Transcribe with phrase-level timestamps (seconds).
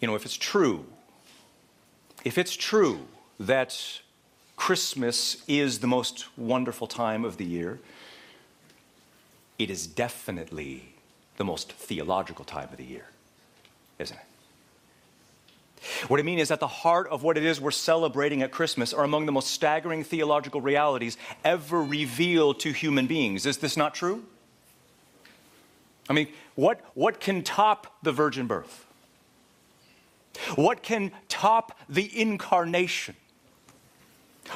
[0.00, 0.86] You know, if it's true,
[2.24, 3.00] if it's true
[3.40, 4.00] that
[4.56, 7.78] Christmas is the most wonderful time of the year,
[9.58, 10.94] it is definitely
[11.36, 13.06] the most theological time of the year,
[13.98, 14.22] isn't it?
[16.08, 18.92] What I mean is, at the heart of what it is we're celebrating at Christmas
[18.92, 23.46] are among the most staggering theological realities ever revealed to human beings.
[23.46, 24.24] Is this not true?
[26.08, 28.86] I mean, what, what can top the virgin birth?
[30.56, 33.16] What can top the incarnation?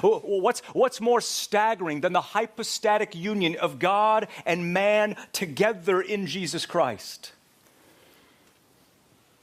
[0.01, 6.65] What's, what's more staggering than the hypostatic union of God and man together in Jesus
[6.65, 7.33] Christ?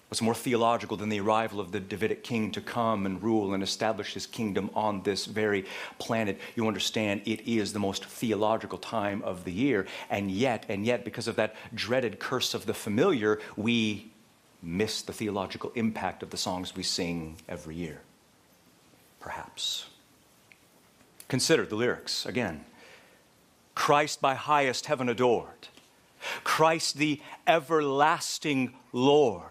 [0.10, 3.62] What's more theological than the arrival of the Davidic king to come and rule and
[3.62, 5.66] establish his kingdom on this very
[6.00, 6.40] planet?
[6.56, 9.86] You understand it is the most theological time of the year.
[10.10, 14.10] And yet, and yet, because of that dreaded curse of the familiar, we
[14.62, 18.02] miss the theological impact of the songs we sing every year.
[19.20, 19.88] Perhaps.
[21.28, 22.66] Consider the lyrics again
[23.76, 25.70] Christ by highest heaven adored,
[26.44, 29.46] Christ the everlasting Lord.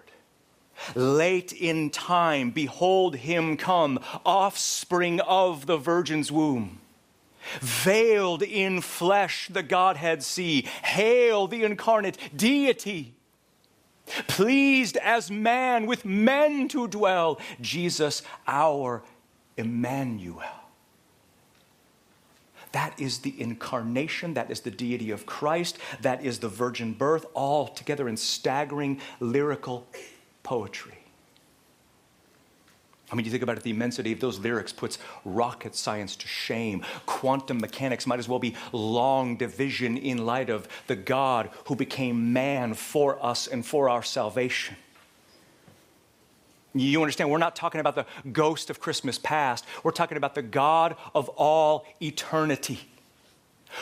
[0.95, 6.81] Late in time, behold him come, offspring of the Virgin's womb.
[7.61, 10.63] Veiled in flesh, the Godhead see.
[10.85, 13.15] Hail the incarnate deity.
[14.27, 19.03] Pleased as man with men to dwell, Jesus our
[19.57, 20.43] Emmanuel.
[22.73, 24.35] That is the incarnation.
[24.35, 25.79] That is the deity of Christ.
[26.03, 29.87] That is the virgin birth, all together in staggering lyrical
[30.43, 30.99] poetry.
[33.11, 36.29] I mean, you think about it, the immensity of those lyrics puts rocket science to
[36.29, 36.85] shame.
[37.07, 42.33] Quantum mechanics might as well be long division in light of the God who became
[42.33, 44.77] man for us and for our salvation.
[46.75, 50.43] You understand, we're not talking about the ghost of Christmas past, we're talking about the
[50.43, 52.81] God of all eternity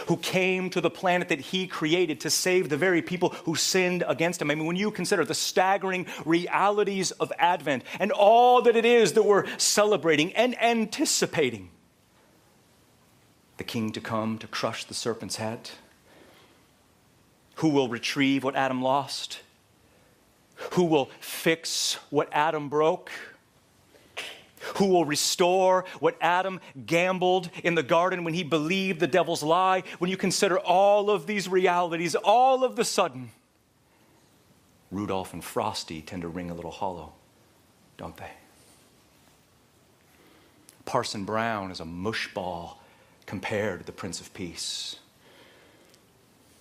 [0.06, 4.04] who came to the planet that he created to save the very people who sinned
[4.06, 4.50] against him.
[4.50, 9.14] I mean, when you consider the staggering realities of Advent and all that it is
[9.14, 11.70] that we're celebrating and anticipating,
[13.56, 15.70] the king to come to crush the serpent's head,
[17.56, 19.40] who will retrieve what Adam lost,
[20.72, 23.10] who will fix what Adam broke
[24.76, 29.82] who will restore what Adam gambled in the garden when he believed the devil's lie.
[29.98, 33.30] When you consider all of these realities, all of the sudden,
[34.90, 37.12] Rudolph and Frosty tend to ring a little hollow,
[37.96, 38.30] don't they?
[40.84, 42.76] Parson Brown is a mushball
[43.26, 44.96] compared to the Prince of Peace.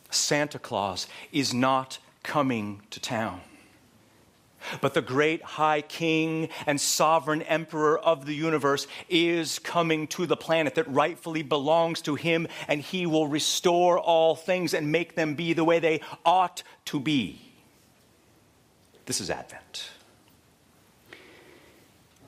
[0.09, 3.41] Santa Claus is not coming to town
[4.81, 10.37] but the great high king and sovereign emperor of the universe is coming to the
[10.37, 15.35] planet that rightfully belongs to him, and he will restore all things and make them
[15.35, 17.41] be the way they ought to be.
[19.05, 19.89] This is Advent.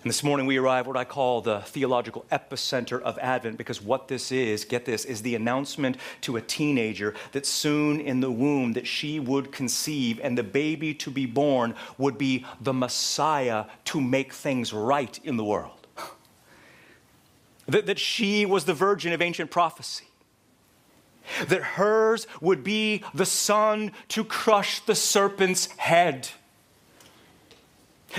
[0.04, 3.82] And this morning we arrive at what I call the theological epicenter of Advent because
[3.82, 8.30] what this is, get this, is the announcement to a teenager that soon in the
[8.30, 13.66] womb that she would conceive and the baby to be born would be the Messiah
[13.86, 15.88] to make things right in the world.
[17.68, 20.06] that, that she was the virgin of ancient prophecy.
[21.48, 26.30] That hers would be the son to crush the serpent's head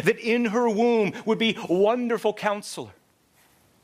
[0.03, 2.91] that in her womb would be wonderful counselor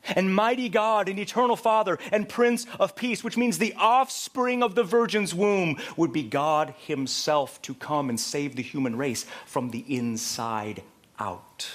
[0.08, 4.74] and mighty God and eternal Father and Prince of Peace, which means the offspring of
[4.74, 9.70] the Virgin's womb would be God Himself to come and save the human race from
[9.70, 10.82] the inside
[11.18, 11.70] out.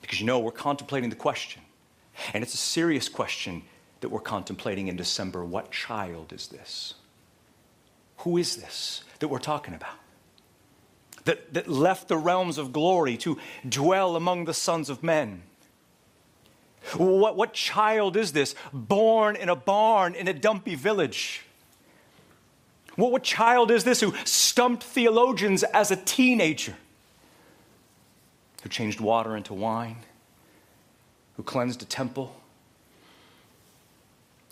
[0.00, 1.62] Because you know, we're contemplating the question,
[2.32, 3.62] and it's a serious question
[4.00, 5.44] that we're contemplating in December.
[5.44, 6.94] What child is this?
[8.18, 9.94] Who is this that we're talking about?
[11.24, 13.38] That, that left the realms of glory to
[13.68, 15.42] dwell among the sons of men.
[16.96, 21.42] What, what child is this, born in a barn in a dumpy village?
[22.96, 26.76] What, what child is this who stumped theologians as a teenager?
[28.62, 29.98] Who changed water into wine?
[31.36, 32.34] Who cleansed a temple?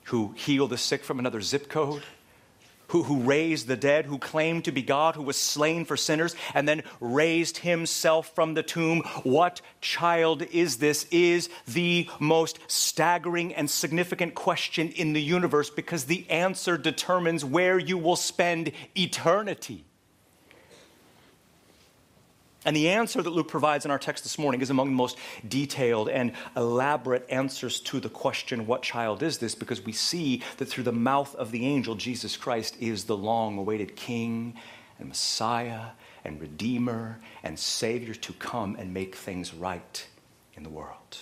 [0.04, 2.04] Who healed the sick from another zip code?
[2.88, 6.36] Who, who raised the dead, who claimed to be God, who was slain for sinners,
[6.54, 9.00] and then raised himself from the tomb.
[9.22, 11.06] What child is this?
[11.10, 17.78] Is the most staggering and significant question in the universe because the answer determines where
[17.78, 19.85] you will spend eternity.
[22.66, 25.16] And the answer that Luke provides in our text this morning is among the most
[25.46, 29.54] detailed and elaborate answers to the question, What child is this?
[29.54, 33.56] Because we see that through the mouth of the angel, Jesus Christ is the long
[33.56, 34.54] awaited King
[34.98, 35.90] and Messiah
[36.24, 40.04] and Redeemer and Savior to come and make things right
[40.54, 41.18] in the world.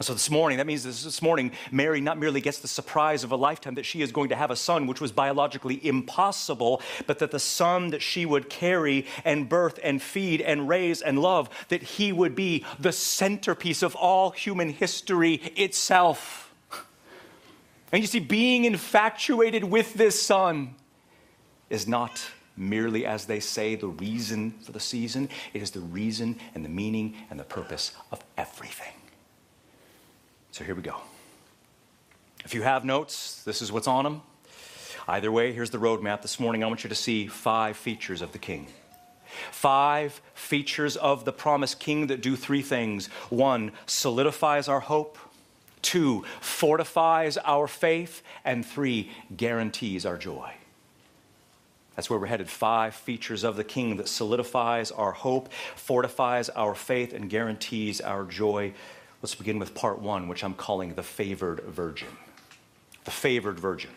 [0.00, 3.30] So, this morning, that means this, this morning, Mary not merely gets the surprise of
[3.30, 7.20] a lifetime that she is going to have a son, which was biologically impossible, but
[7.20, 11.48] that the son that she would carry and birth and feed and raise and love,
[11.68, 16.52] that he would be the centerpiece of all human history itself.
[17.92, 20.74] And you see, being infatuated with this son
[21.70, 22.20] is not
[22.56, 26.68] merely, as they say, the reason for the season, it is the reason and the
[26.68, 28.92] meaning and the purpose of everything.
[30.54, 30.94] So here we go.
[32.44, 34.22] If you have notes, this is what's on them.
[35.08, 36.22] Either way, here's the roadmap.
[36.22, 38.68] This morning, I want you to see five features of the king.
[39.50, 43.08] Five features of the promised king that do three things.
[43.30, 45.18] One, solidifies our hope.
[45.82, 48.22] Two, fortifies our faith.
[48.44, 50.54] And three, guarantees our joy.
[51.96, 52.48] That's where we're headed.
[52.48, 58.22] Five features of the king that solidifies our hope, fortifies our faith, and guarantees our
[58.22, 58.72] joy.
[59.24, 62.08] Let's begin with part one, which I'm calling the favored virgin.
[63.06, 63.88] The favored virgin.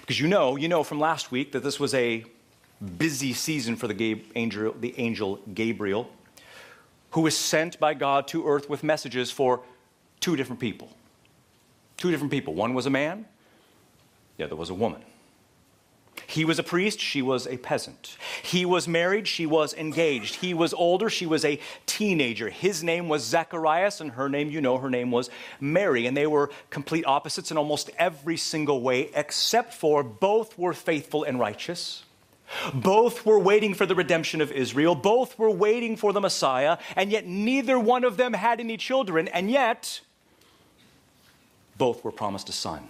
[0.00, 2.24] Because you know, you know from last week that this was a
[2.96, 6.10] busy season for the angel, the angel Gabriel,
[7.12, 9.60] who was sent by God to earth with messages for
[10.18, 10.88] two different people.
[11.96, 12.54] Two different people.
[12.54, 13.26] One was a man,
[14.38, 15.04] the other was a woman.
[16.26, 18.16] He was a priest, she was a peasant.
[18.42, 20.36] He was married, she was engaged.
[20.36, 22.50] He was older, she was a teenager.
[22.50, 25.30] His name was Zacharias, and her name, you know, her name was
[25.60, 26.06] Mary.
[26.06, 31.24] And they were complete opposites in almost every single way, except for both were faithful
[31.24, 32.04] and righteous.
[32.72, 34.94] Both were waiting for the redemption of Israel.
[34.94, 39.28] Both were waiting for the Messiah, and yet neither one of them had any children,
[39.28, 40.00] and yet
[41.76, 42.88] both were promised a son.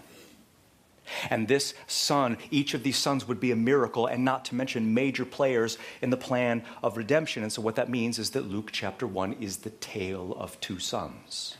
[1.31, 4.95] And this son, each of these sons would be a miracle, and not to mention
[4.95, 7.43] major players in the plan of redemption.
[7.43, 10.79] And so, what that means is that Luke chapter 1 is the tale of two
[10.79, 11.57] sons.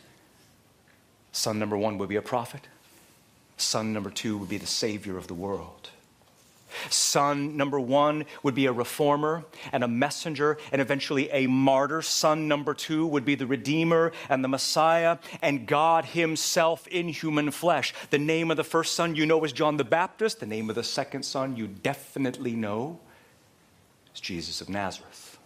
[1.31, 2.67] Son number one would be a prophet,
[3.57, 5.91] son number two would be the savior of the world.
[6.89, 12.01] Son number one would be a reformer and a messenger and eventually a martyr.
[12.01, 17.51] Son number two would be the Redeemer and the Messiah and God Himself in human
[17.51, 17.93] flesh.
[18.09, 20.39] The name of the first son you know is John the Baptist.
[20.39, 22.99] The name of the second son you definitely know
[24.13, 25.37] is Jesus of Nazareth.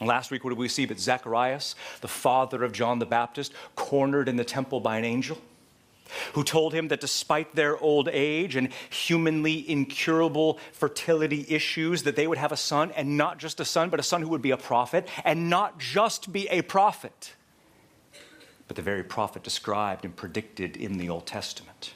[0.00, 0.84] Last week, what did we see?
[0.84, 5.38] But Zacharias, the father of John the Baptist, cornered in the temple by an angel
[6.34, 12.26] who told him that despite their old age and humanly incurable fertility issues that they
[12.26, 14.50] would have a son and not just a son but a son who would be
[14.50, 17.34] a prophet and not just be a prophet
[18.68, 21.94] but the very prophet described and predicted in the Old Testament.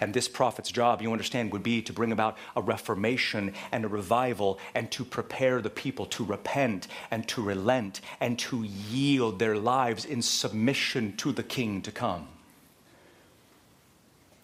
[0.00, 3.88] And this prophet's job, you understand, would be to bring about a reformation and a
[3.88, 9.56] revival and to prepare the people to repent and to relent and to yield their
[9.56, 12.26] lives in submission to the king to come.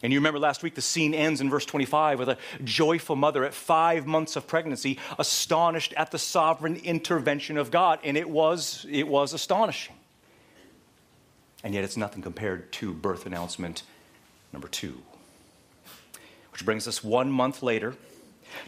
[0.03, 3.45] And you remember last week, the scene ends in verse 25 with a joyful mother
[3.45, 8.01] at five months of pregnancy, astonished at the sovereign intervention of God.
[8.03, 9.95] And it was, it was astonishing.
[11.63, 13.85] And yet, it's nothing compared to birth announcement
[14.53, 15.01] number two.
[16.51, 17.95] Which brings us one month later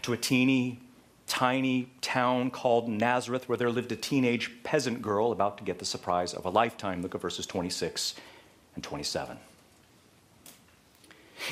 [0.02, 0.80] to a teeny,
[1.26, 5.84] tiny town called Nazareth, where there lived a teenage peasant girl about to get the
[5.84, 7.02] surprise of a lifetime.
[7.02, 8.14] Look at verses 26
[8.76, 9.36] and 27.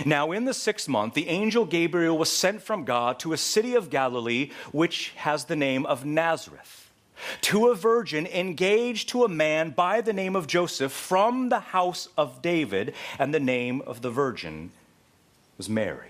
[0.05, 3.75] Now, in the sixth month, the angel Gabriel was sent from God to a city
[3.75, 6.91] of Galilee, which has the name of Nazareth,
[7.43, 12.09] to a virgin engaged to a man by the name of Joseph from the house
[12.17, 14.71] of David, and the name of the virgin
[15.59, 16.09] was Mary.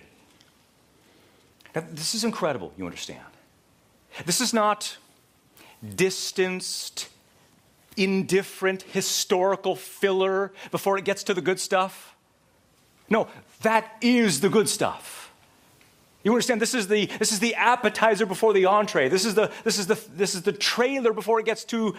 [1.74, 3.20] Now, this is incredible, you understand.
[4.26, 4.96] This is not
[5.96, 7.08] distanced,
[7.96, 12.14] indifferent historical filler before it gets to the good stuff.
[13.12, 13.28] No,
[13.60, 15.30] that is the good stuff.
[16.24, 16.62] You understand?
[16.62, 19.10] This is the, this is the appetizer before the entree.
[19.10, 21.94] This is the, this is the, this is the trailer before it gets to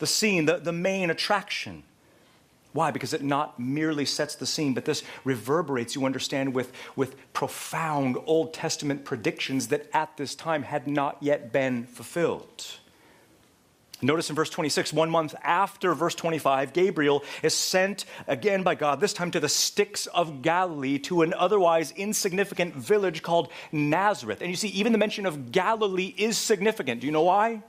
[0.00, 1.84] the scene, the, the main attraction.
[2.72, 2.90] Why?
[2.90, 8.16] Because it not merely sets the scene, but this reverberates, you understand, with, with profound
[8.26, 12.66] Old Testament predictions that at this time had not yet been fulfilled.
[14.04, 18.98] Notice in verse 26, one month after verse 25, Gabriel is sent again by God,
[18.98, 24.40] this time to the sticks of Galilee, to an otherwise insignificant village called Nazareth.
[24.40, 27.00] And you see, even the mention of Galilee is significant.
[27.00, 27.62] Do you know why?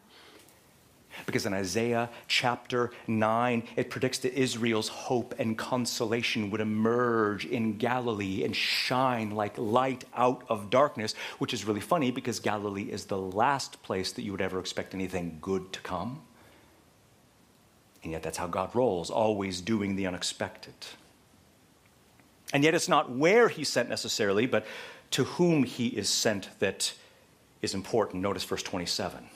[1.25, 7.77] Because in Isaiah chapter 9, it predicts that Israel's hope and consolation would emerge in
[7.77, 13.05] Galilee and shine like light out of darkness, which is really funny because Galilee is
[13.05, 16.21] the last place that you would ever expect anything good to come.
[18.03, 20.73] And yet, that's how God rolls, always doing the unexpected.
[22.51, 24.65] And yet, it's not where he's sent necessarily, but
[25.11, 26.93] to whom he is sent that
[27.61, 28.21] is important.
[28.21, 29.29] Notice verse 27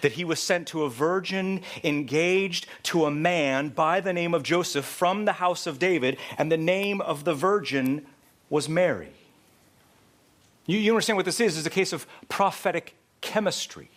[0.00, 4.42] that he was sent to a virgin engaged to a man by the name of
[4.42, 8.06] Joseph from the house of David, and the name of the virgin
[8.50, 9.12] was Mary.
[10.66, 11.56] You, you understand what this is?
[11.56, 13.88] It's a case of prophetic chemistry.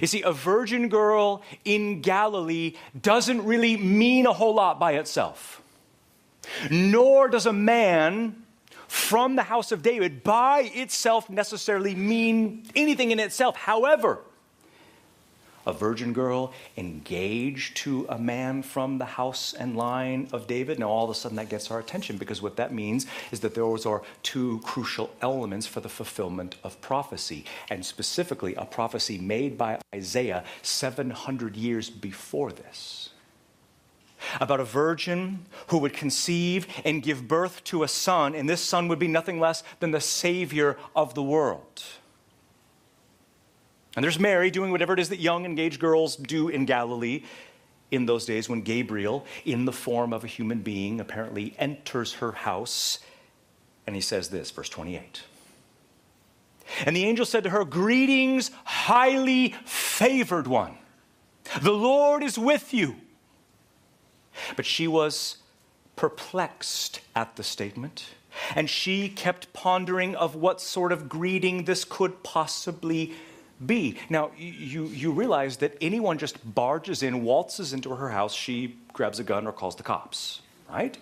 [0.00, 5.62] You see, a virgin girl in Galilee doesn't really mean a whole lot by itself.
[6.70, 8.44] Nor does a man
[8.88, 13.56] from the house of David by itself necessarily mean anything in itself.
[13.56, 14.20] However,
[15.66, 20.78] a virgin girl engaged to a man from the house and line of David.
[20.78, 23.54] Now, all of a sudden, that gets our attention because what that means is that
[23.54, 29.58] those are two crucial elements for the fulfillment of prophecy, and specifically a prophecy made
[29.58, 33.10] by Isaiah 700 years before this.
[34.38, 38.86] About a virgin who would conceive and give birth to a son, and this son
[38.88, 41.82] would be nothing less than the Savior of the world.
[44.00, 47.22] And there's Mary doing whatever it is that young engaged girls do in Galilee
[47.90, 52.32] in those days when Gabriel, in the form of a human being, apparently enters her
[52.32, 53.00] house.
[53.86, 55.24] And he says this, verse 28.
[56.86, 60.78] And the angel said to her, Greetings, highly favored one.
[61.60, 62.96] The Lord is with you.
[64.56, 65.36] But she was
[65.96, 68.06] perplexed at the statement,
[68.56, 73.12] and she kept pondering of what sort of greeting this could possibly
[73.64, 73.96] be.
[74.08, 79.18] Now, you, you realize that anyone just barges in, waltzes into her house, she grabs
[79.18, 80.40] a gun or calls the cops,
[80.70, 80.96] right?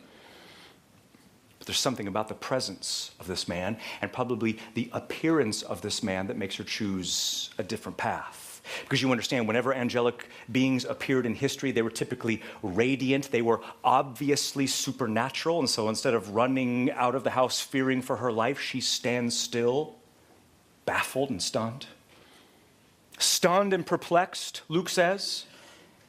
[1.58, 6.02] But there's something about the presence of this man and probably the appearance of this
[6.02, 8.60] man that makes her choose a different path.
[8.82, 13.30] Because you understand, whenever angelic beings appeared in history, they were typically radiant.
[13.30, 15.58] They were obviously supernatural.
[15.58, 19.38] And so instead of running out of the house fearing for her life, she stands
[19.38, 19.94] still,
[20.84, 21.86] baffled and stunned
[23.18, 25.44] stunned and perplexed, Luke says,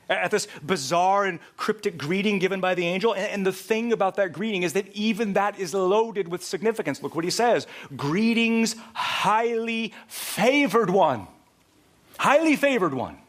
[0.10, 3.14] at this bizarre and cryptic greeting given by the angel.
[3.14, 7.02] And, the thing about that greeting is that even that is loaded with significance.
[7.04, 11.28] Look what he says Greetings, highly favored one.
[12.18, 13.20] Highly favored one.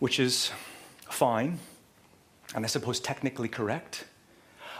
[0.00, 0.50] Which is
[1.08, 1.60] fine,
[2.54, 4.04] and I suppose technically correct.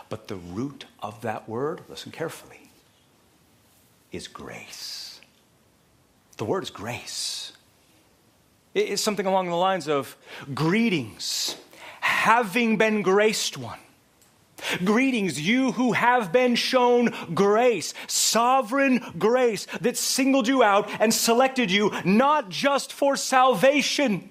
[0.07, 2.69] But the root of that word, listen carefully,
[4.11, 5.14] is grace.
[6.37, 7.53] The word is grace.
[8.73, 10.17] It's something along the lines of
[10.53, 11.55] greetings,
[12.01, 13.79] having been graced one.
[14.83, 21.69] Greetings, you who have been shown grace, sovereign grace that singled you out and selected
[21.69, 24.29] you not just for salvation,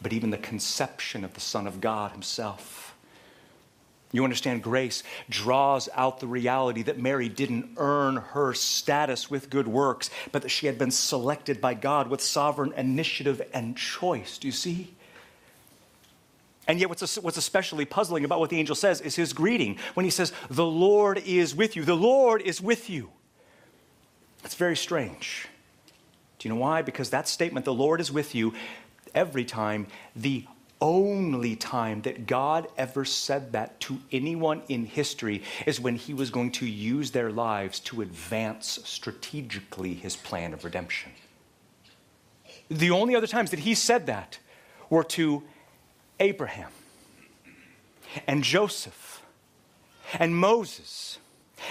[0.00, 2.83] but even the conception of the Son of God Himself.
[4.14, 9.66] You understand, grace draws out the reality that Mary didn't earn her status with good
[9.66, 14.38] works, but that she had been selected by God with sovereign initiative and choice.
[14.38, 14.94] Do you see?
[16.68, 20.04] And yet, what's, what's especially puzzling about what the angel says is his greeting when
[20.04, 21.84] he says, The Lord is with you.
[21.84, 23.10] The Lord is with you.
[24.44, 25.48] It's very strange.
[26.38, 26.82] Do you know why?
[26.82, 28.54] Because that statement, the Lord is with you,
[29.12, 30.46] every time the
[30.84, 36.28] only time that God ever said that to anyone in history is when he was
[36.28, 41.12] going to use their lives to advance strategically his plan of redemption.
[42.68, 44.38] The only other times that he said that
[44.90, 45.42] were to
[46.20, 46.70] Abraham
[48.26, 49.22] and Joseph
[50.18, 51.18] and Moses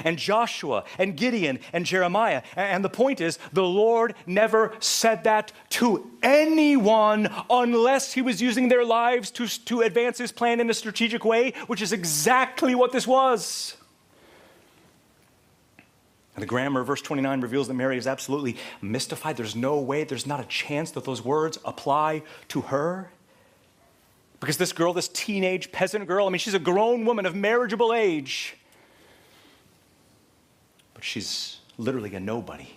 [0.04, 2.44] and Joshua and Gideon and Jeremiah.
[2.56, 8.68] And the point is, the Lord never said that to anyone unless he was using
[8.68, 12.92] their lives to, to advance his plan in a strategic way, which is exactly what
[12.92, 13.78] this was.
[16.36, 19.38] And the grammar of verse 29 reveals that Mary is absolutely mystified.
[19.38, 23.12] There's no way, there's not a chance that those words apply to her.
[24.40, 27.94] Because this girl, this teenage peasant girl, I mean, she's a grown woman of marriageable
[27.94, 28.58] age.
[31.04, 32.70] She's literally a nobody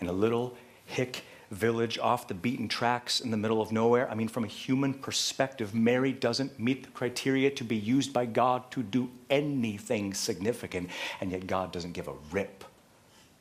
[0.00, 4.10] in a little hick village off the beaten tracks in the middle of nowhere.
[4.10, 8.26] I mean, from a human perspective, Mary doesn't meet the criteria to be used by
[8.26, 10.90] God to do anything significant,
[11.20, 12.64] and yet God doesn't give a rip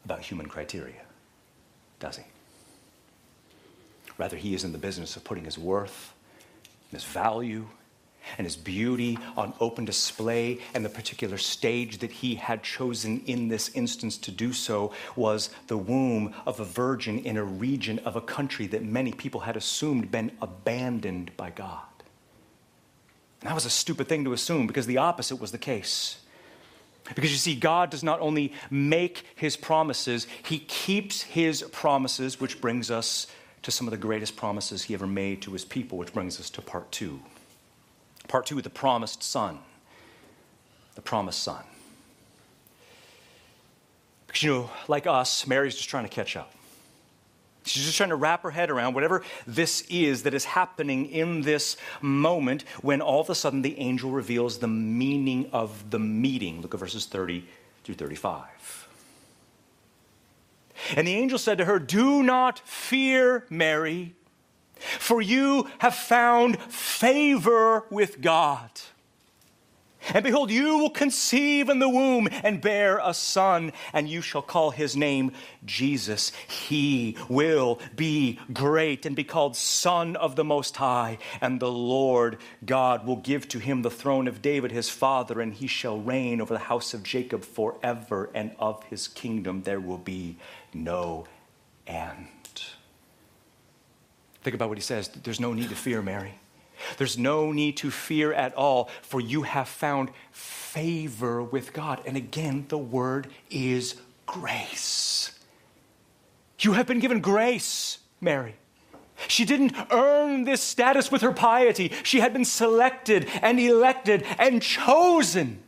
[0.05, 1.01] about human criteria,
[1.99, 2.23] does he?
[4.19, 6.13] Rather, he is in the business of putting his worth,
[6.91, 7.67] his value,
[8.37, 13.47] and his beauty on open display, and the particular stage that he had chosen in
[13.47, 18.15] this instance to do so was the womb of a virgin in a region of
[18.15, 21.83] a country that many people had assumed been abandoned by God.
[23.41, 26.17] And that was a stupid thing to assume because the opposite was the case.
[27.15, 32.59] Because you see, God does not only make his promises, he keeps his promises, which
[32.59, 33.27] brings us
[33.63, 36.49] to some of the greatest promises he ever made to his people, which brings us
[36.51, 37.21] to part two.
[38.27, 39.59] Part two, the promised son.
[40.95, 41.63] The promised son.
[44.27, 46.53] Because, you know, like us, Mary's just trying to catch up.
[47.63, 51.41] She's just trying to wrap her head around whatever this is that is happening in
[51.41, 56.61] this moment when all of a sudden the angel reveals the meaning of the meeting.
[56.61, 57.45] Look at verses 30
[57.83, 58.87] through 35.
[60.95, 64.15] And the angel said to her, Do not fear, Mary
[64.79, 68.69] for you have found favor with God.
[70.13, 74.41] And behold, you will conceive in the womb and bear a son, and you shall
[74.41, 75.33] call his name
[75.65, 76.31] Jesus.
[76.47, 82.37] He will be great and be called Son of the Most High, and the Lord
[82.65, 86.39] God will give to him the throne of David his father, and he shall reign
[86.39, 90.37] over the house of Jacob forever, and of his kingdom there will be
[90.73, 91.27] no
[91.85, 92.36] end.
[94.47, 95.09] Think about what he says.
[95.09, 96.35] There's no need to fear, Mary.
[96.95, 102.01] There's no need to fear at all, for you have found favor with God.
[102.05, 105.37] And again, the word is grace.
[106.61, 108.55] You have been given grace, Mary.
[109.27, 111.91] She didn't earn this status with her piety.
[112.03, 115.61] She had been selected and elected and chosen,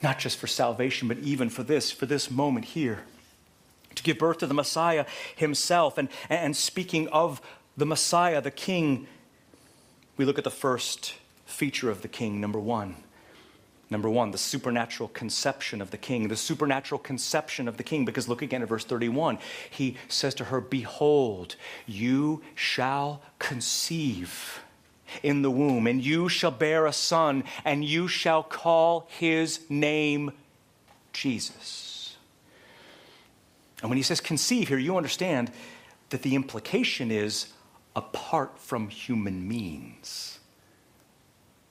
[0.00, 3.02] not just for salvation, but even for this, for this moment here,
[3.96, 5.98] to give birth to the Messiah himself.
[5.98, 7.40] And, and speaking of
[7.76, 9.06] the Messiah, the King,
[10.16, 11.14] we look at the first
[11.46, 12.96] feature of the King, number one.
[13.90, 18.28] Number one, the supernatural conception of the king, the supernatural conception of the king, because
[18.28, 19.38] look again at verse 31.
[19.70, 21.56] He says to her, Behold,
[21.86, 24.62] you shall conceive
[25.22, 30.32] in the womb, and you shall bear a son, and you shall call his name
[31.12, 32.16] Jesus.
[33.80, 35.52] And when he says conceive here, you understand
[36.08, 37.52] that the implication is
[37.96, 40.38] apart from human means.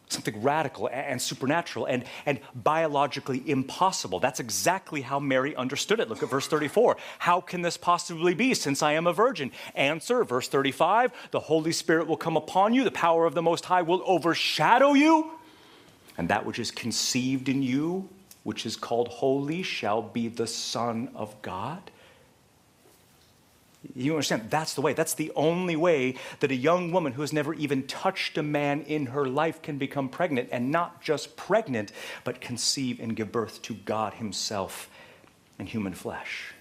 [0.10, 4.20] Something radical and supernatural and, and biologically impossible.
[4.20, 6.08] That's exactly how Mary understood it.
[6.08, 6.98] Look at verse 34.
[7.18, 9.52] How can this possibly be since I am a virgin?
[9.74, 13.66] Answer, verse 35 The Holy Spirit will come upon you, the power of the Most
[13.66, 15.32] High will overshadow you,
[16.16, 18.08] and that which is conceived in you,
[18.44, 21.90] which is called holy, shall be the Son of God.
[23.96, 24.50] You understand?
[24.50, 24.94] That's the way.
[24.94, 28.82] That's the only way that a young woman who has never even touched a man
[28.84, 31.92] in her life can become pregnant, and not just pregnant,
[32.24, 34.90] but conceive and give birth to God Himself
[35.60, 36.53] in human flesh.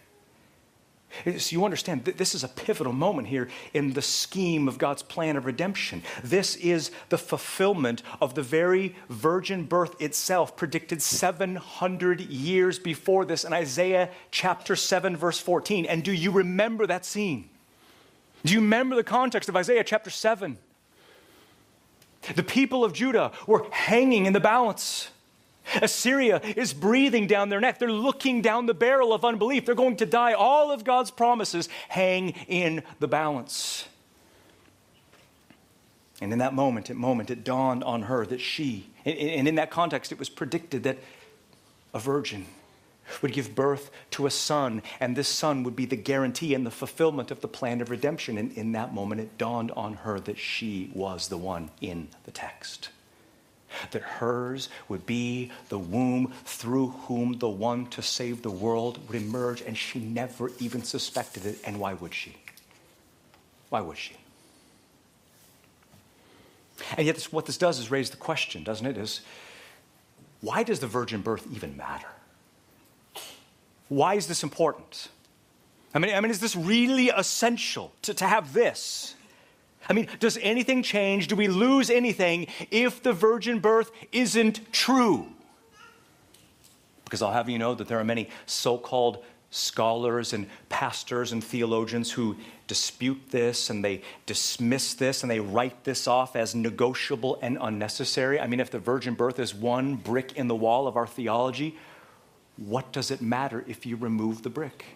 [1.24, 5.36] So you understand, this is a pivotal moment here in the scheme of God's plan
[5.36, 6.02] of redemption.
[6.24, 13.44] This is the fulfillment of the very virgin birth itself, predicted 700 years before this
[13.44, 15.86] in Isaiah chapter 7, verse 14.
[15.86, 17.50] And do you remember that scene?
[18.44, 20.58] Do you remember the context of Isaiah chapter 7?
[22.34, 25.10] The people of Judah were hanging in the balance.
[25.80, 27.78] Assyria is breathing down their neck.
[27.78, 29.64] They're looking down the barrel of unbelief.
[29.64, 30.32] They're going to die.
[30.32, 33.88] All of God's promises hang in the balance.
[36.20, 39.70] And in that moment, at moment, it dawned on her that she, and in that
[39.70, 40.98] context, it was predicted that
[41.92, 42.46] a virgin
[43.20, 46.70] would give birth to a son, and this son would be the guarantee and the
[46.70, 48.38] fulfillment of the plan of redemption.
[48.38, 52.30] And in that moment, it dawned on her that she was the one in the
[52.30, 52.90] text
[53.90, 59.20] that hers would be the womb through whom the one to save the world would
[59.20, 61.58] emerge, and she never even suspected it.
[61.64, 62.36] And why would she?
[63.70, 64.16] Why would she?
[66.96, 68.96] And yet, this, what this does is raise the question, doesn't it?
[68.96, 69.20] Is
[70.40, 72.08] why does the virgin birth even matter?
[73.88, 75.08] Why is this important?
[75.94, 79.14] I mean, I mean, is this really essential to, to have this?
[79.88, 81.28] I mean, does anything change?
[81.28, 85.26] Do we lose anything if the virgin birth isn't true?
[87.04, 91.44] Because I'll have you know that there are many so called scholars and pastors and
[91.44, 92.34] theologians who
[92.66, 98.40] dispute this and they dismiss this and they write this off as negotiable and unnecessary.
[98.40, 101.76] I mean, if the virgin birth is one brick in the wall of our theology,
[102.56, 104.86] what does it matter if you remove the brick?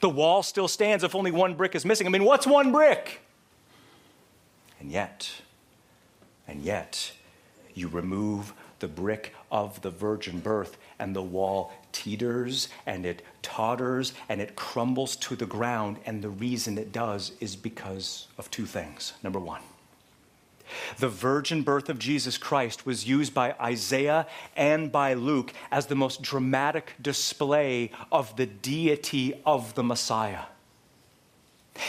[0.00, 2.08] The wall still stands if only one brick is missing.
[2.08, 3.20] I mean, what's one brick?
[4.84, 5.30] And yet,
[6.46, 7.12] and yet,
[7.72, 14.12] you remove the brick of the virgin birth, and the wall teeters and it totters
[14.28, 15.96] and it crumbles to the ground.
[16.04, 19.14] And the reason it does is because of two things.
[19.22, 19.62] Number one,
[20.98, 25.94] the virgin birth of Jesus Christ was used by Isaiah and by Luke as the
[25.94, 30.42] most dramatic display of the deity of the Messiah.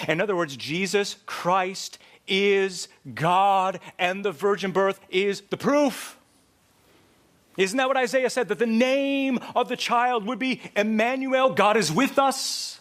[0.08, 6.18] In other words, Jesus Christ is God, and the virgin birth is the proof.
[7.58, 8.50] Isn't that what Isaiah said?
[8.50, 12.80] That the name of the child would be Emmanuel, God is with us.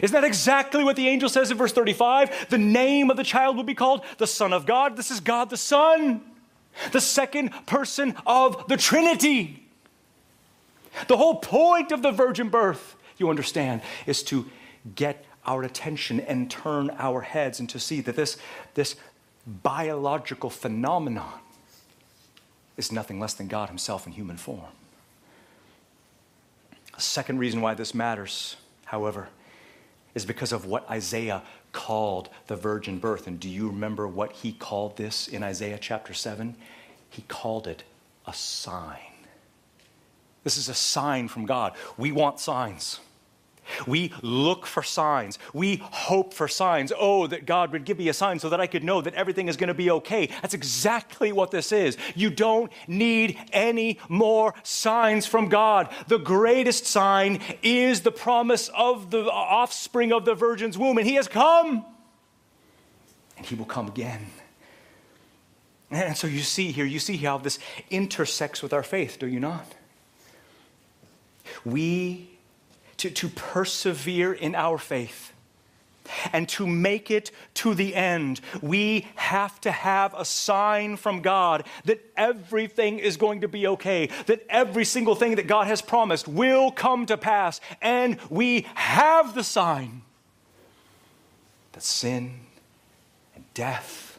[0.00, 2.50] Isn't that exactly what the angel says in verse 35?
[2.50, 4.96] The name of the child will be called the Son of God.
[4.96, 6.22] This is God the Son,
[6.92, 9.64] the second person of the Trinity.
[11.08, 14.48] The whole point of the virgin birth, you understand, is to
[14.94, 18.36] get our attention and turn our heads and to see that this,
[18.74, 18.96] this
[19.46, 21.40] biological phenomenon
[22.76, 24.70] is nothing less than God Himself in human form.
[26.94, 29.30] A second reason why this matters, however,
[30.14, 33.26] is because of what Isaiah called the virgin birth.
[33.26, 36.56] And do you remember what he called this in Isaiah chapter 7?
[37.08, 37.84] He called it
[38.26, 38.98] a sign.
[40.44, 41.72] This is a sign from God.
[41.96, 43.00] We want signs.
[43.86, 45.38] We look for signs.
[45.52, 46.92] We hope for signs.
[46.96, 49.48] Oh, that God would give me a sign so that I could know that everything
[49.48, 50.26] is going to be okay.
[50.42, 51.96] That's exactly what this is.
[52.14, 55.88] You don't need any more signs from God.
[56.06, 61.14] The greatest sign is the promise of the offspring of the virgin's womb, and He
[61.14, 61.84] has come,
[63.36, 64.26] and He will come again.
[65.90, 67.58] And so you see here, you see how this
[67.90, 69.74] intersects with our faith, do you not?
[71.64, 72.37] We
[72.98, 75.32] to, to persevere in our faith
[76.32, 81.66] and to make it to the end, we have to have a sign from God
[81.84, 86.26] that everything is going to be okay, that every single thing that God has promised
[86.26, 87.60] will come to pass.
[87.82, 90.02] And we have the sign
[91.72, 92.40] that sin
[93.34, 94.18] and death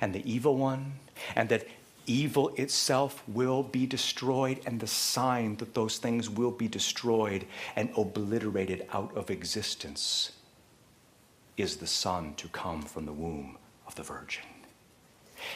[0.00, 0.94] and the evil one
[1.36, 1.66] and that
[2.06, 7.90] evil itself will be destroyed, and the sign that those things will be destroyed and
[7.96, 10.32] obliterated out of existence
[11.56, 14.44] is the Son to come from the womb of the Virgin.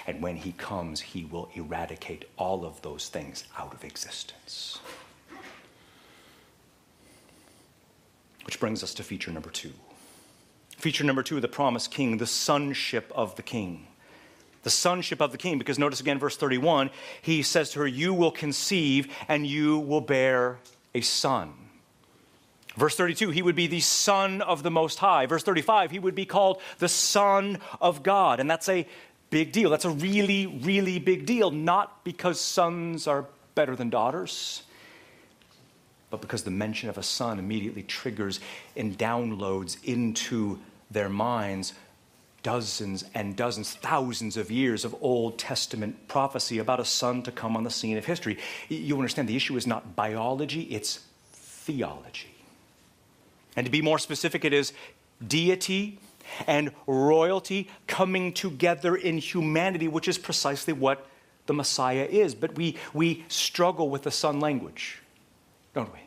[0.07, 4.79] And when he comes, he will eradicate all of those things out of existence.
[8.45, 9.73] Which brings us to feature number two.
[10.77, 13.87] Feature number two the promised king, the sonship of the king
[14.65, 15.59] the sonship of the king.
[15.59, 16.91] Because notice again, verse 31,
[17.23, 20.59] he says to her, You will conceive and you will bear
[20.95, 21.53] a son.
[22.77, 25.27] Verse 32, he would be the Son of the Most High.
[25.27, 28.41] Verse 35, he would be called the Son of God.
[28.41, 28.85] And that's a
[29.31, 29.71] big deal.
[29.71, 31.53] That's a really, really big deal.
[31.53, 34.65] Not because sons are better than daughters,
[36.11, 38.41] but because the mention of a son immediately triggers
[38.77, 40.59] and downloads into
[40.91, 41.75] their minds
[42.45, 47.57] dozens and dozens, thousands of years of Old Testament prophecy about a son to come
[47.57, 48.39] on the scene of history.
[48.69, 51.01] You understand the issue is not biology, it's
[51.33, 52.35] theology.
[53.57, 54.73] And to be more specific, it is
[55.27, 55.99] deity
[56.47, 61.07] and royalty coming together in humanity, which is precisely what
[61.47, 62.35] the Messiah is.
[62.35, 65.01] But we, we struggle with the son language,
[65.75, 66.04] don't we?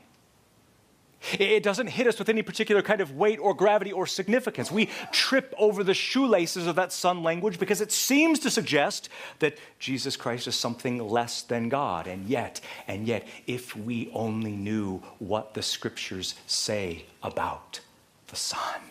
[1.40, 4.72] It doesn't hit us with any particular kind of weight or gravity or significance.
[4.72, 9.58] We trip over the shoelaces of that son language because it seems to suggest that
[9.80, 12.08] Jesus Christ is something less than God.
[12.08, 17.80] And yet, and yet, if we only knew what the scriptures say about
[18.28, 18.82] the Son.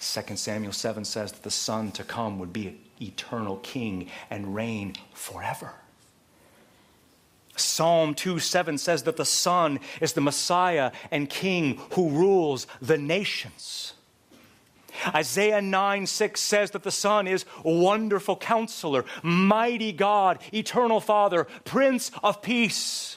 [0.00, 4.54] 2 Samuel 7 says that the Son to come would be an eternal king and
[4.54, 5.72] reign forever.
[7.60, 12.98] Psalm 2 7 says that the Son is the Messiah and King who rules the
[12.98, 13.94] nations.
[15.06, 22.10] Isaiah 9 6 says that the Son is wonderful counselor, mighty God, eternal Father, Prince
[22.22, 23.16] of Peace.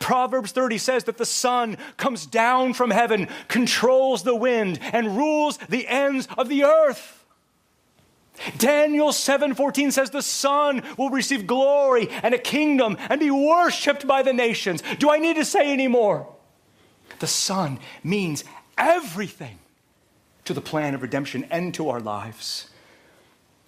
[0.00, 5.58] Proverbs 30 says that the Son comes down from heaven, controls the wind, and rules
[5.68, 7.23] the ends of the earth.
[8.58, 14.22] Daniel 7:14 says the Son will receive glory and a kingdom and be worshiped by
[14.22, 14.82] the nations.
[14.98, 16.28] Do I need to say any more?
[17.20, 18.44] The Son means
[18.76, 19.58] everything
[20.44, 22.70] to the plan of redemption and to our lives.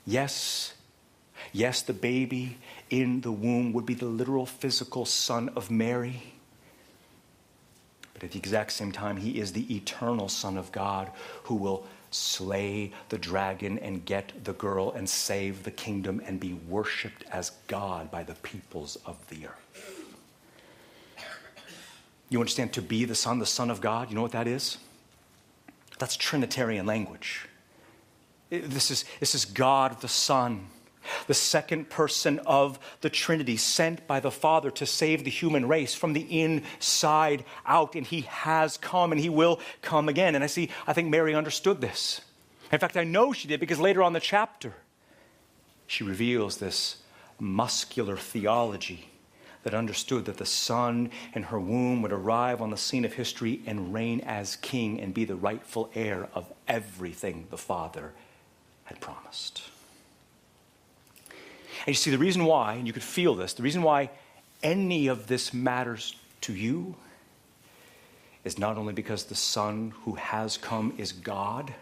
[0.04, 0.74] Yes,
[1.52, 2.58] yes, the baby
[2.90, 6.34] in the womb would be the literal physical son of Mary.
[8.14, 11.10] But at the exact same time, he is the eternal Son of God
[11.44, 16.54] who will slay the dragon and get the girl and save the kingdom and be
[16.54, 20.04] worshiped as God by the peoples of the earth.
[22.28, 24.08] You understand to be the Son, the Son of God?
[24.08, 24.78] You know what that is?
[25.98, 27.46] That's Trinitarian language.
[28.50, 30.66] This is, this is God the Son
[31.26, 35.94] the second person of the Trinity, sent by the Father to save the human race
[35.94, 37.94] from the inside out.
[37.94, 40.34] And he has come and he will come again.
[40.34, 42.20] And I see, I think Mary understood this.
[42.72, 44.74] In fact, I know she did because later on the chapter,
[45.86, 46.98] she reveals this
[47.38, 49.10] muscular theology
[49.62, 53.60] that understood that the Son in her womb would arrive on the scene of history
[53.66, 58.12] and reign as king and be the rightful heir of everything the Father
[58.84, 59.62] had promised.
[61.86, 64.10] And you see, the reason why, and you could feel this, the reason why
[64.62, 66.96] any of this matters to you
[68.44, 71.72] is not only because the Son who has come is God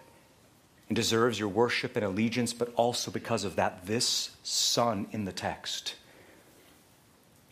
[0.88, 5.33] and deserves your worship and allegiance, but also because of that, this Son in the
[5.33, 5.95] text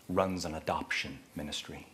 [0.08, 1.86] runs an adoption ministry.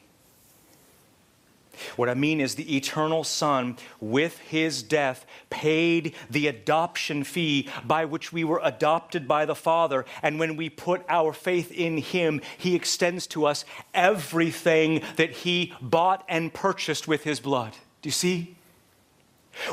[1.96, 8.04] What I mean is, the eternal Son, with his death, paid the adoption fee by
[8.04, 10.04] which we were adopted by the Father.
[10.22, 13.64] And when we put our faith in him, he extends to us
[13.94, 17.72] everything that he bought and purchased with his blood.
[18.02, 18.57] Do you see?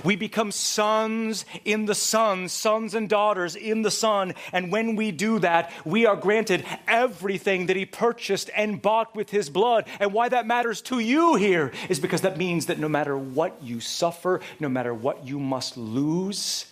[0.04, 4.34] We become sons in the Son, sons and daughters in the Son.
[4.52, 9.30] And when we do that, we are granted everything that He purchased and bought with
[9.30, 9.86] His blood.
[10.00, 13.62] And why that matters to you here is because that means that no matter what
[13.62, 16.66] you suffer, no matter what you must lose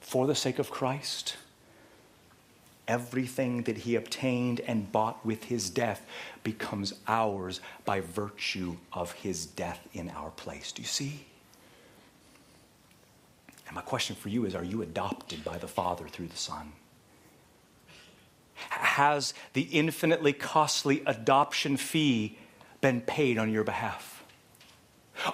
[0.00, 1.36] for the sake of Christ,
[2.86, 6.04] everything that He obtained and bought with His death
[6.42, 10.72] becomes ours by virtue of His death in our place.
[10.72, 11.27] Do you see?
[13.68, 16.72] And my question for you is Are you adopted by the Father through the Son?
[18.54, 22.36] Has the infinitely costly adoption fee
[22.80, 24.24] been paid on your behalf?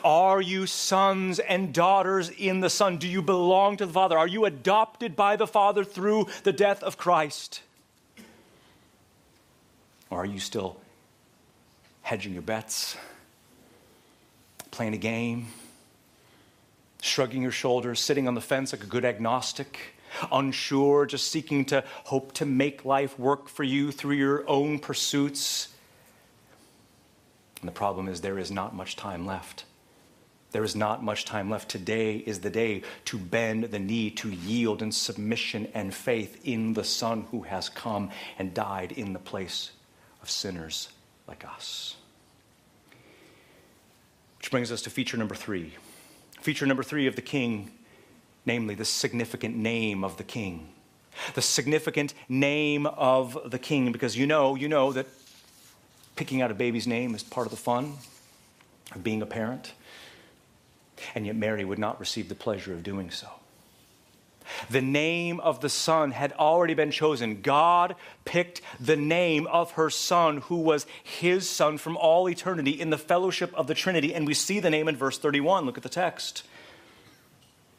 [0.02, 2.96] Are you sons and daughters in the Son?
[2.96, 4.18] Do you belong to the Father?
[4.18, 7.62] Are you adopted by the Father through the death of Christ?
[10.10, 10.80] Or are you still
[12.02, 12.96] hedging your bets,
[14.70, 15.48] playing a game?
[17.04, 19.78] Shrugging your shoulders, sitting on the fence like a good agnostic,
[20.32, 25.68] unsure, just seeking to hope to make life work for you through your own pursuits.
[27.60, 29.64] And the problem is, there is not much time left.
[30.52, 31.68] There is not much time left.
[31.68, 36.72] Today is the day to bend the knee, to yield in submission and faith in
[36.72, 39.72] the Son who has come and died in the place
[40.22, 40.88] of sinners
[41.26, 41.96] like us.
[44.38, 45.74] Which brings us to feature number three
[46.44, 47.70] Feature number three of the king,
[48.44, 50.68] namely the significant name of the king.
[51.32, 55.06] The significant name of the king, because you know, you know that
[56.16, 57.94] picking out a baby's name is part of the fun
[58.94, 59.72] of being a parent.
[61.14, 63.28] And yet Mary would not receive the pleasure of doing so.
[64.70, 67.40] The name of the Son had already been chosen.
[67.40, 72.90] God picked the name of her Son, who was his Son from all eternity in
[72.90, 74.14] the fellowship of the Trinity.
[74.14, 75.64] And we see the name in verse 31.
[75.64, 76.44] Look at the text.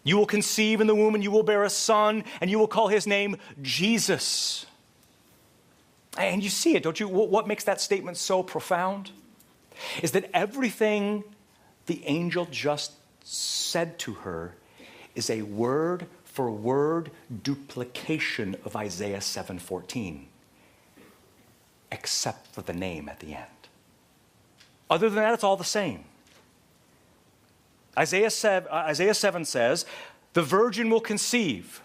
[0.04, 2.68] You will conceive in the womb, and you will bear a son, and you will
[2.68, 4.68] call his name Jesus.
[6.18, 7.08] And you see it, don't you?
[7.08, 9.12] What makes that statement so profound
[10.02, 11.24] is that everything
[11.88, 14.56] the angel just said to her
[15.16, 17.12] is a word for word
[17.44, 20.28] duplication of Isaiah 7:14
[21.92, 23.70] except for the name at the end.
[24.90, 26.04] Other than that it's all the same.
[27.98, 29.86] Isaiah 7, uh, Isaiah 7 says,
[30.34, 31.82] "The virgin will conceive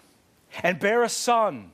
[0.64, 1.72] and bear a son."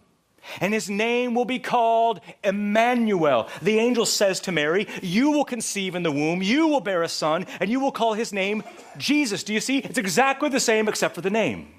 [0.61, 3.49] and his name will be called Emmanuel.
[3.61, 7.09] The angel says to Mary, You will conceive in the womb, you will bear a
[7.09, 8.62] son, and you will call his name
[8.97, 9.43] Jesus.
[9.43, 9.79] Do you see?
[9.79, 11.75] It's exactly the same except for the name.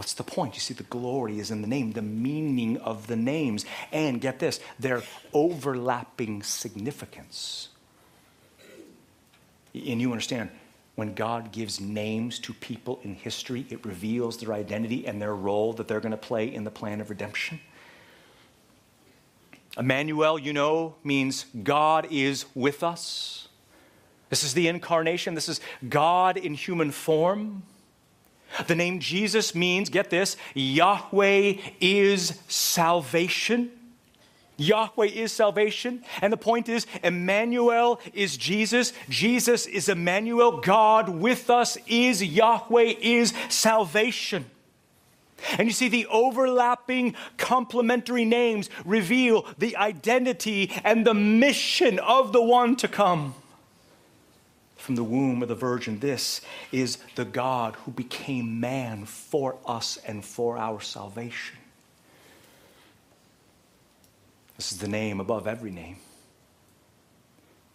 [0.00, 0.54] What's the point?
[0.54, 3.66] You see, the glory is in the name, the meaning of the names.
[3.92, 5.02] And get this, their
[5.34, 7.68] overlapping significance.
[9.74, 10.48] And you understand,
[10.94, 15.74] when God gives names to people in history, it reveals their identity and their role
[15.74, 17.60] that they're going to play in the plan of redemption.
[19.76, 23.48] Emmanuel, you know, means God is with us.
[24.30, 25.34] This is the incarnation.
[25.34, 27.64] This is God in human form.
[28.66, 33.70] The name Jesus means, get this, Yahweh is salvation.
[34.56, 36.04] Yahweh is salvation.
[36.20, 38.92] And the point is, Emmanuel is Jesus.
[39.08, 40.60] Jesus is Emmanuel.
[40.60, 44.44] God with us is Yahweh is salvation.
[45.56, 52.42] And you see, the overlapping complementary names reveal the identity and the mission of the
[52.42, 53.34] one to come.
[54.90, 56.40] From the womb of the Virgin, this
[56.72, 61.56] is the God who became man for us and for our salvation.
[64.56, 65.98] This is the name above every name.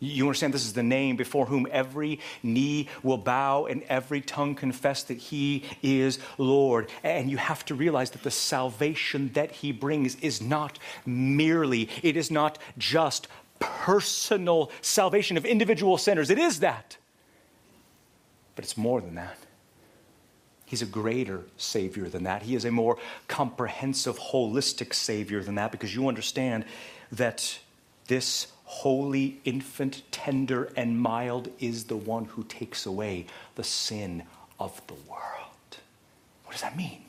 [0.02, 4.54] You understand this is the name before whom every knee will bow and every tongue
[4.54, 6.90] confess that he is Lord.
[7.02, 12.18] And you have to realize that the salvation that he brings is not merely, it
[12.18, 16.30] is not just personal salvation of individual sinners.
[16.30, 16.98] It is that.
[18.56, 19.38] But it's more than that.
[20.66, 22.44] He's a greater Savior than that.
[22.44, 26.66] He is a more comprehensive, holistic Savior than that because you understand
[27.12, 27.60] that
[28.08, 34.24] this holy infant, tender and mild, is the one who takes away the sin
[34.60, 35.78] of the world.
[36.46, 37.05] What does that mean?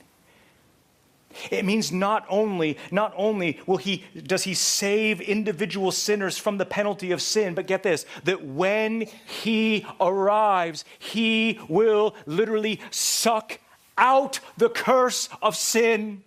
[1.51, 6.67] It means not only, not only will he, does he save individual sinners from the
[6.67, 9.03] penalty of sin, but get this, that when
[9.43, 13.61] he arrives, he will literally suck
[13.99, 16.23] out the curse of sin.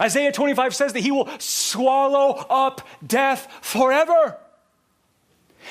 [0.00, 4.36] Isaiah 25 says that he will swallow up death forever,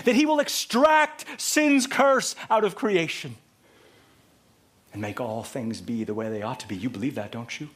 [0.04, 3.36] that he will extract sin's curse out of creation
[4.96, 6.76] and make all things be the way they ought to be.
[6.78, 7.68] You believe that, don't you?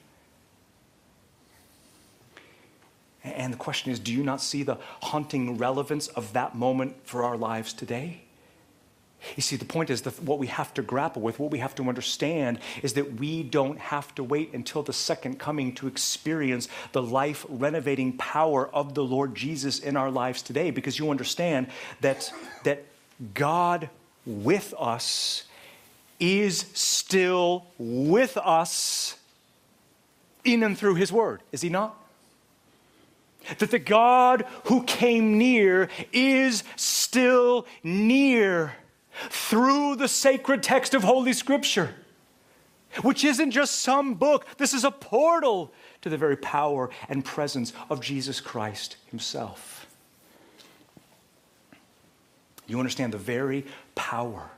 [3.25, 7.25] And the question is do you not see the haunting relevance of that moment for
[7.25, 8.21] our lives today?
[9.35, 11.75] You see, the point is that what we have to grapple with, what we have
[11.75, 16.69] to understand, is that we don't have to wait until the second coming to experience
[16.93, 21.67] the life renovating power of the Lord Jesus in our lives today, because you understand
[21.99, 22.31] that,
[22.63, 22.85] that
[23.33, 23.89] God
[24.25, 25.43] with us
[26.19, 29.17] is still with us
[30.43, 31.95] in and through His Word, is He not?
[33.57, 38.75] That the God who came near is still near
[39.29, 41.95] through the sacred text of Holy Scripture,
[43.01, 47.73] which isn't just some book, this is a portal to the very power and presence
[47.89, 49.87] of Jesus Christ Himself.
[52.67, 54.51] You understand the very power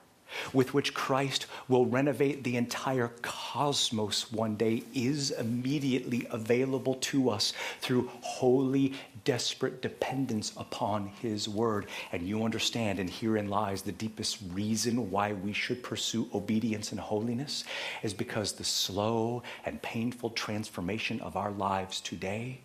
[0.54, 7.54] with which Christ will renovate the entire cosmos one day is immediately available to us
[7.80, 11.88] through holy, desperate dependence upon His Word.
[12.12, 17.00] And you understand, and herein lies the deepest reason why we should pursue obedience and
[17.00, 17.64] holiness,
[18.04, 22.60] is because the slow and painful transformation of our lives today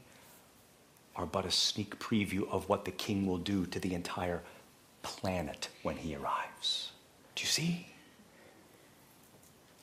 [1.14, 4.42] are but a sneak preview of what the King will do to the entire
[5.02, 6.92] planet when He arrives.
[7.36, 7.86] Do you see?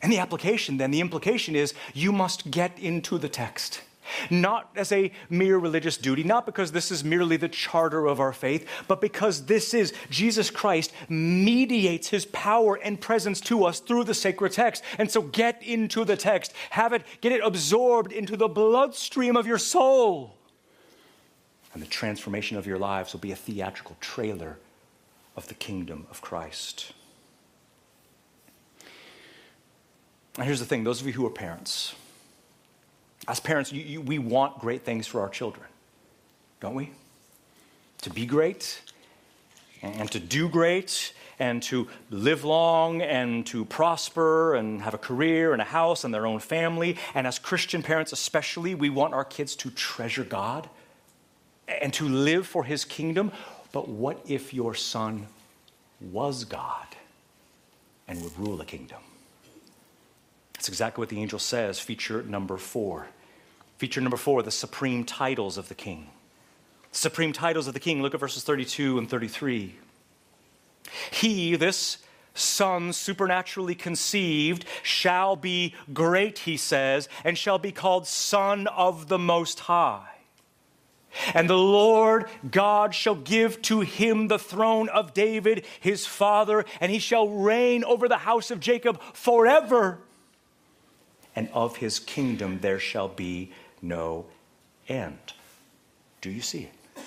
[0.02, 3.82] And the application, then, the implication is you must get into the text.
[4.30, 8.34] Not as a mere religious duty, not because this is merely the charter of our
[8.34, 14.04] faith, but because this is Jesus Christ mediates his power and presence to us through
[14.04, 14.84] the sacred text.
[14.98, 19.48] And so get into the text, have it, get it absorbed into the bloodstream of
[19.48, 20.36] your soul.
[21.74, 24.58] And the transformation of your lives will be a theatrical trailer
[25.36, 26.92] of the kingdom of Christ.
[30.36, 31.96] And here's the thing those of you who are parents,
[33.28, 35.66] as parents, you, you, we want great things for our children,
[36.60, 36.92] don't we?
[38.02, 38.82] To be great
[39.82, 45.54] and to do great and to live long and to prosper and have a career
[45.54, 46.98] and a house and their own family.
[47.14, 50.70] And as Christian parents, especially, we want our kids to treasure God
[51.68, 53.32] and to live for His kingdom.
[53.72, 55.28] But what if your son
[56.00, 56.88] was God
[58.08, 59.00] and would rule a kingdom?
[60.64, 63.08] That's exactly what the angel says, feature number four.
[63.80, 66.08] Feature number four, the supreme titles of the king.
[66.94, 69.76] The supreme titles of the king, look at verses 32 and 33.
[71.12, 71.98] He, this
[72.34, 79.20] son supernaturally conceived, shall be great, he says, and shall be called Son of the
[79.20, 80.08] Most High.
[81.34, 86.90] And the Lord God shall give to him the throne of David, his father, and
[86.90, 90.00] he shall reign over the house of Jacob forever.
[91.36, 94.26] And of his kingdom there shall be no
[94.88, 95.34] end.
[96.22, 97.04] Do you see it?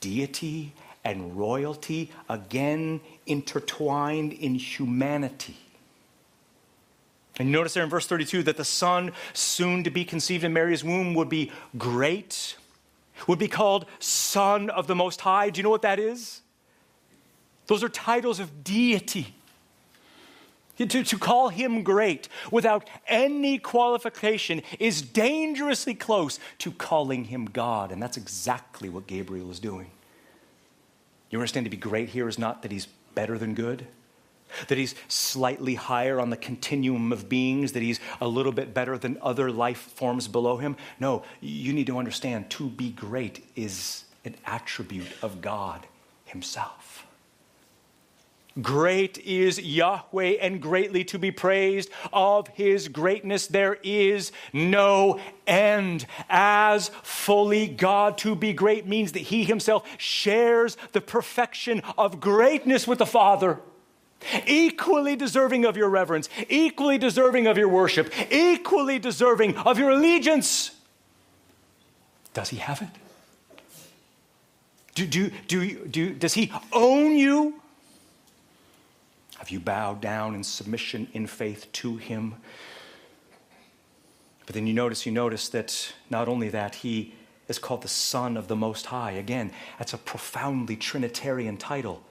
[0.00, 0.72] Deity
[1.04, 5.56] and royalty again intertwined in humanity.
[7.38, 10.84] And notice there in verse 32 that the son soon to be conceived in Mary's
[10.84, 12.56] womb would be great,
[13.26, 15.50] would be called Son of the Most High.
[15.50, 16.42] Do you know what that is?
[17.68, 19.34] Those are titles of deity.
[20.78, 27.92] To, to call him great without any qualification is dangerously close to calling him God.
[27.92, 29.90] And that's exactly what Gabriel is doing.
[31.30, 33.86] You understand to be great here is not that he's better than good,
[34.68, 38.98] that he's slightly higher on the continuum of beings, that he's a little bit better
[38.98, 40.76] than other life forms below him.
[41.00, 45.86] No, you need to understand to be great is an attribute of God
[46.26, 46.91] himself.
[48.60, 51.88] Great is Yahweh and greatly to be praised.
[52.12, 56.06] Of his greatness there is no end.
[56.28, 62.86] As fully God to be great means that he himself shares the perfection of greatness
[62.86, 63.60] with the Father
[64.46, 70.70] equally deserving of your reverence, equally deserving of your worship, equally deserving of your allegiance.
[72.34, 72.88] Does he have it?
[74.94, 77.61] Do, do, do, do, does he own you?
[79.52, 82.36] You bow down in submission in faith to him?
[84.46, 87.14] But then you notice, you notice that not only that, he
[87.48, 89.12] is called the Son of the Most High.
[89.12, 92.02] Again, that's a profoundly Trinitarian title.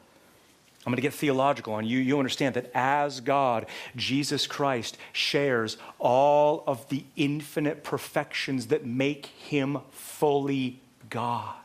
[0.86, 2.00] I'm going to get theological on you.
[2.00, 9.28] You understand that as God, Jesus Christ shares all of the infinite perfections that make
[9.28, 10.80] him fully
[11.10, 11.61] God.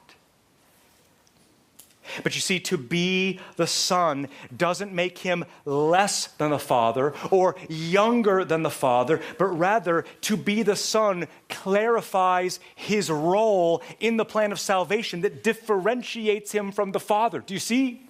[2.22, 7.56] But you see, to be the Son doesn't make him less than the Father or
[7.68, 14.24] younger than the Father, but rather to be the Son clarifies his role in the
[14.24, 17.40] plan of salvation that differentiates him from the Father.
[17.40, 18.02] Do you see?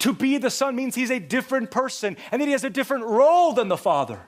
[0.00, 3.04] To be the Son means he's a different person and that he has a different
[3.04, 4.20] role than the Father.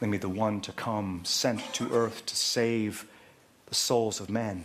[0.00, 3.06] Namely, the one to come sent to earth to save
[3.66, 4.64] the souls of men.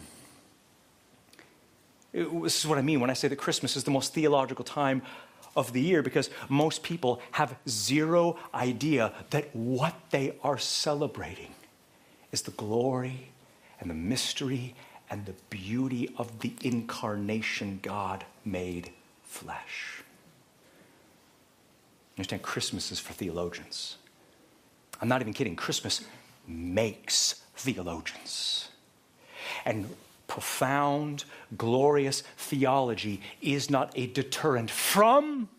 [2.18, 5.04] This is what I mean when I say that Christmas is the most theological time
[5.56, 11.54] of the year because most people have zero idea that what they are celebrating
[12.32, 13.30] is the glory
[13.80, 14.74] and the mystery
[15.12, 18.90] and the beauty of the incarnation God made
[19.24, 20.02] flesh.
[22.18, 23.98] Understand, Christmas is for theologians.
[25.00, 25.56] I'm not even kidding.
[25.56, 26.04] Christmas
[26.48, 28.70] makes theologians.
[29.66, 29.96] And
[30.28, 31.24] profound,
[31.58, 35.50] glorious theology is not a deterrent from,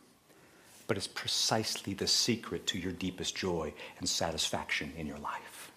[0.87, 5.71] but is precisely the secret to your deepest joy and satisfaction in your life.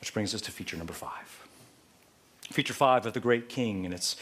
[0.00, 1.46] Which brings us to feature number five.
[2.50, 4.16] Feature five of the great king, and it's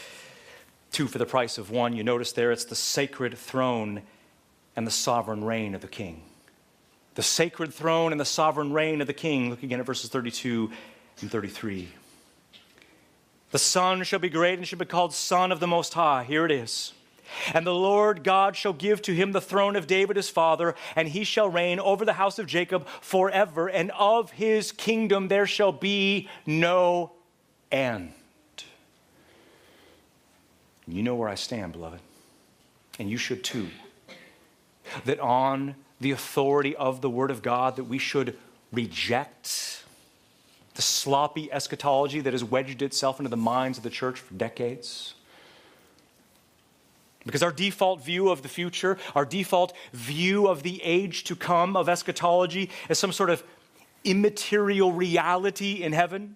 [0.91, 1.95] two for the price of one.
[1.95, 4.03] You notice there it's the sacred throne
[4.75, 6.21] and the sovereign reign of the king.
[7.15, 9.49] The sacred throne and the sovereign reign of the king.
[9.49, 10.71] Look again at verses 32
[11.21, 11.89] and 33.
[13.51, 16.23] The Son shall be great and shall be called Son of the Most High.
[16.23, 16.93] Here it is.
[17.53, 21.07] And the Lord God shall give to him the throne of David his father, and
[21.07, 25.71] he shall reign over the house of Jacob forever, and of his kingdom there shall
[25.71, 27.11] be no
[27.71, 28.13] end.
[30.87, 32.01] You know where I stand, beloved.
[32.99, 33.69] And you should too.
[35.05, 38.37] That on the authority of the Word of God, that we should
[38.73, 39.80] reject
[40.75, 45.15] the sloppy eschatology that has wedged itself into the minds of the church for decades.
[47.25, 51.75] Because our default view of the future, our default view of the age to come
[51.75, 53.43] of eschatology is some sort of
[54.03, 56.35] immaterial reality in heaven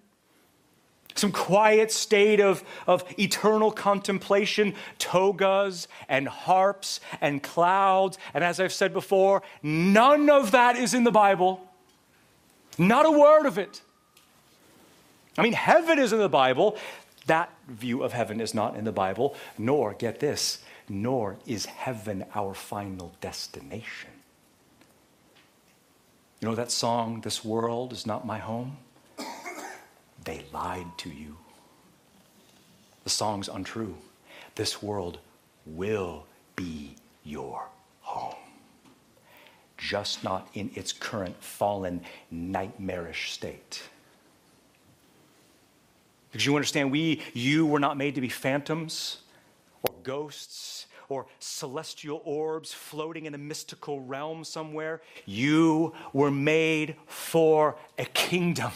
[1.18, 8.18] some quiet state of, of eternal contemplation, togas and harps and clouds.
[8.34, 11.60] And as I've said before, none of that is in the Bible.
[12.78, 13.80] Not a word of it.
[15.38, 16.76] I mean, heaven is in the Bible.
[17.26, 22.24] That view of heaven is not in the Bible, nor, get this, nor is heaven
[22.34, 24.10] our final destination.
[26.40, 28.76] You know that song, This World is Not My Home?
[30.24, 31.36] They lied to you.
[33.04, 33.96] The song's untrue.
[34.56, 35.18] This world
[35.64, 36.26] will
[36.56, 37.68] be your
[38.00, 38.34] home.
[39.78, 43.82] Just not in its current fallen, nightmarish state.
[46.36, 49.20] Because you understand, we, you were not made to be phantoms
[49.82, 55.00] or ghosts or celestial orbs floating in a mystical realm somewhere.
[55.24, 58.70] You were made for a kingdom.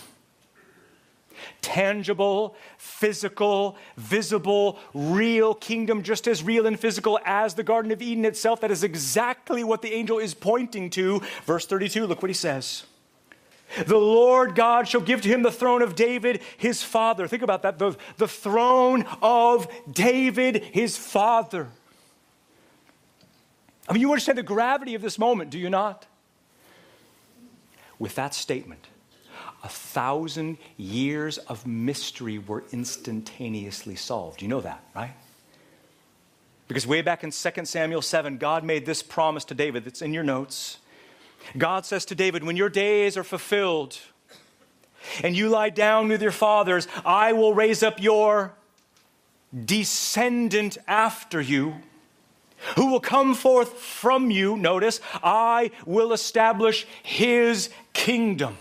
[1.60, 8.24] Tangible, physical, visible, real kingdom, just as real and physical as the Garden of Eden
[8.24, 8.62] itself.
[8.62, 11.20] That is exactly what the angel is pointing to.
[11.44, 12.84] Verse 32, look what he says.
[13.86, 17.28] The Lord God shall give to him the throne of David, his father.
[17.28, 17.78] Think about that.
[17.78, 21.68] The, the throne of David, his father.
[23.88, 26.06] I mean, you understand the gravity of this moment, do you not?
[27.98, 28.86] With that statement,
[29.62, 34.42] a thousand years of mystery were instantaneously solved.
[34.42, 35.14] You know that, right?
[36.66, 39.84] Because way back in 2 Samuel 7, God made this promise to David.
[39.84, 40.78] that's in your notes.
[41.56, 43.98] God says to David, When your days are fulfilled
[45.22, 48.54] and you lie down with your fathers, I will raise up your
[49.64, 51.76] descendant after you
[52.76, 54.56] who will come forth from you.
[54.56, 58.56] Notice, I will establish his kingdom.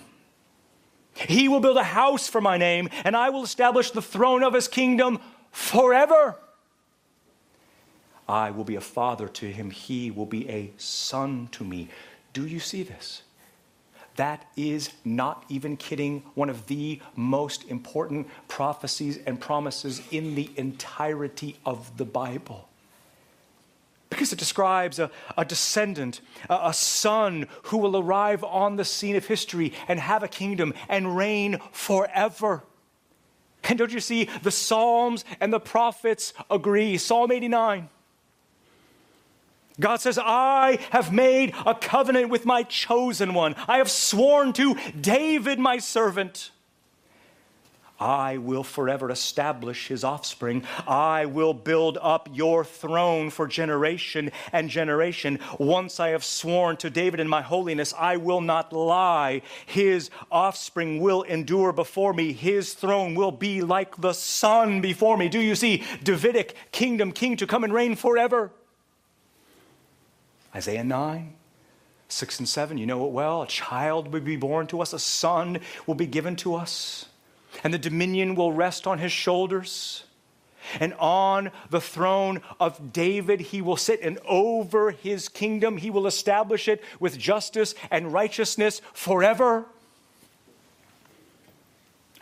[1.13, 4.53] He will build a house for my name, and I will establish the throne of
[4.53, 5.19] his kingdom
[5.51, 6.37] forever.
[8.27, 11.89] I will be a father to him, he will be a son to me.
[12.33, 13.23] Do you see this?
[14.15, 20.49] That is not even kidding, one of the most important prophecies and promises in the
[20.57, 22.67] entirety of the Bible.
[24.09, 26.19] Because it describes a, a descendant,
[26.49, 30.73] a, a son who will arrive on the scene of history and have a kingdom
[30.89, 32.63] and reign forever.
[33.63, 36.97] And don't you see, the Psalms and the prophets agree.
[36.97, 37.89] Psalm 89
[39.79, 43.55] God says, I have made a covenant with my chosen one.
[43.67, 46.51] I have sworn to David, my servant.
[47.99, 50.63] I will forever establish his offspring.
[50.87, 55.39] I will build up your throne for generation and generation.
[55.57, 59.41] Once I have sworn to David in my holiness, I will not lie.
[59.65, 62.31] His offspring will endure before me.
[62.31, 65.27] His throne will be like the sun before me.
[65.27, 65.83] Do you see?
[66.01, 68.51] Davidic kingdom, king to come and reign forever.
[70.55, 71.35] Isaiah 9,
[72.07, 73.43] 6 and 7, you know it well.
[73.43, 77.05] A child will be born to us, a son will be given to us,
[77.63, 80.03] and the dominion will rest on his shoulders.
[80.79, 86.05] And on the throne of David he will sit, and over his kingdom he will
[86.05, 89.65] establish it with justice and righteousness forever.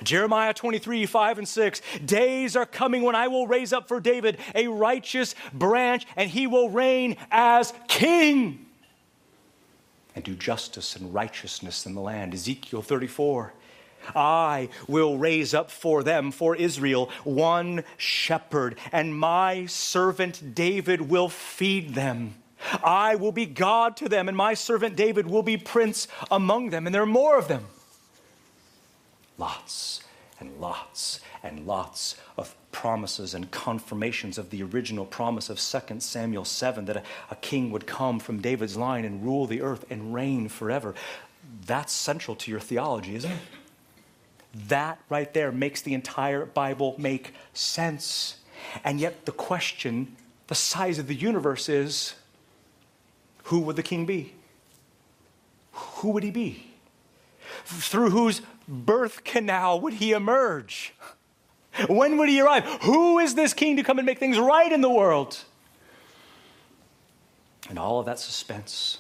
[0.04, 1.82] Jeremiah 23, 5 and 6.
[2.06, 6.48] Days are coming when I will raise up for David a righteous branch, and he
[6.48, 8.66] will reign as king
[10.18, 12.34] and do justice and righteousness in the land.
[12.34, 13.54] Ezekiel 34.
[14.16, 21.30] I will raise up for them, for Israel, one shepherd, and my servant David will
[21.30, 22.34] feed them.
[22.84, 26.88] I will be God to them, and my servant David will be prince among them,
[26.88, 27.68] and there are more of them
[29.38, 30.02] lots
[30.40, 36.46] and lots and lots of promises and confirmations of the original promise of 2 Samuel
[36.46, 40.14] 7 that a, a, king would come from David's line and rule the earth and
[40.14, 40.94] reign forever.
[41.66, 43.38] That's central to your theology, isn't it?
[44.68, 48.38] That right there makes the entire Bible make sense.
[48.84, 50.16] And yet, the question,
[50.48, 52.16] the size of the universe is
[53.46, 54.34] who would the king be?
[55.72, 56.72] Who would he be?
[57.66, 60.93] Through whose birth canal would he emerge?
[61.88, 62.63] When would he arrive?
[62.82, 65.43] Who is this king to come and make things right in the world?
[67.70, 68.99] And all of that suspense,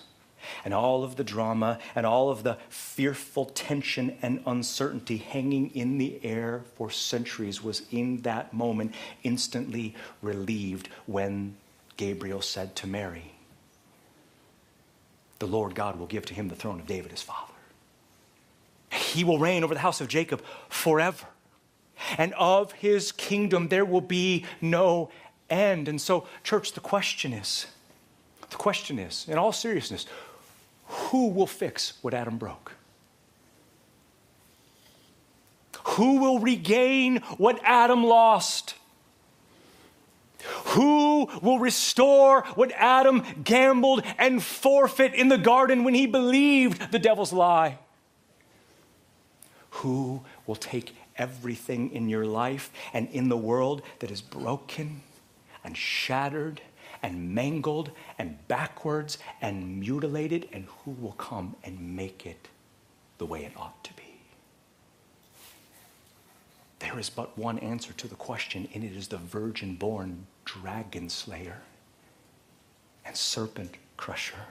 [0.63, 5.97] and all of the drama, and all of the fearful tension and uncertainty hanging in
[5.97, 8.93] the air for centuries was in that moment
[9.23, 11.55] instantly relieved when
[11.95, 13.31] Gabriel said to Mary,
[15.39, 17.53] The Lord God will give to him the throne of David his father.
[18.91, 21.25] He will reign over the house of Jacob forever.
[22.17, 25.09] And of his kingdom there will be no
[25.49, 25.87] end.
[25.87, 27.67] And so, church, the question is
[28.49, 30.05] the question is, in all seriousness,
[30.85, 32.73] who will fix what Adam broke?
[35.83, 38.75] Who will regain what Adam lost?
[40.67, 46.99] Who will restore what Adam gambled and forfeit in the garden when he believed the
[46.99, 47.79] devil's lie?
[49.77, 55.01] Who will take everything in your life and in the world that is broken
[55.63, 56.61] and shattered
[57.03, 62.47] and mangled and backwards and mutilated, and who will come and make it
[63.17, 64.07] the way it ought to be?
[66.79, 71.09] there is but one answer to the question, and it is the virgin born dragon
[71.09, 71.61] slayer
[73.05, 74.45] and serpent crusher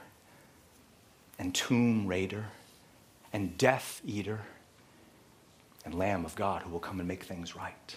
[1.39, 2.45] and tomb raider
[3.33, 4.41] and death eater
[5.87, 7.95] and lamb of God who will come and make things right.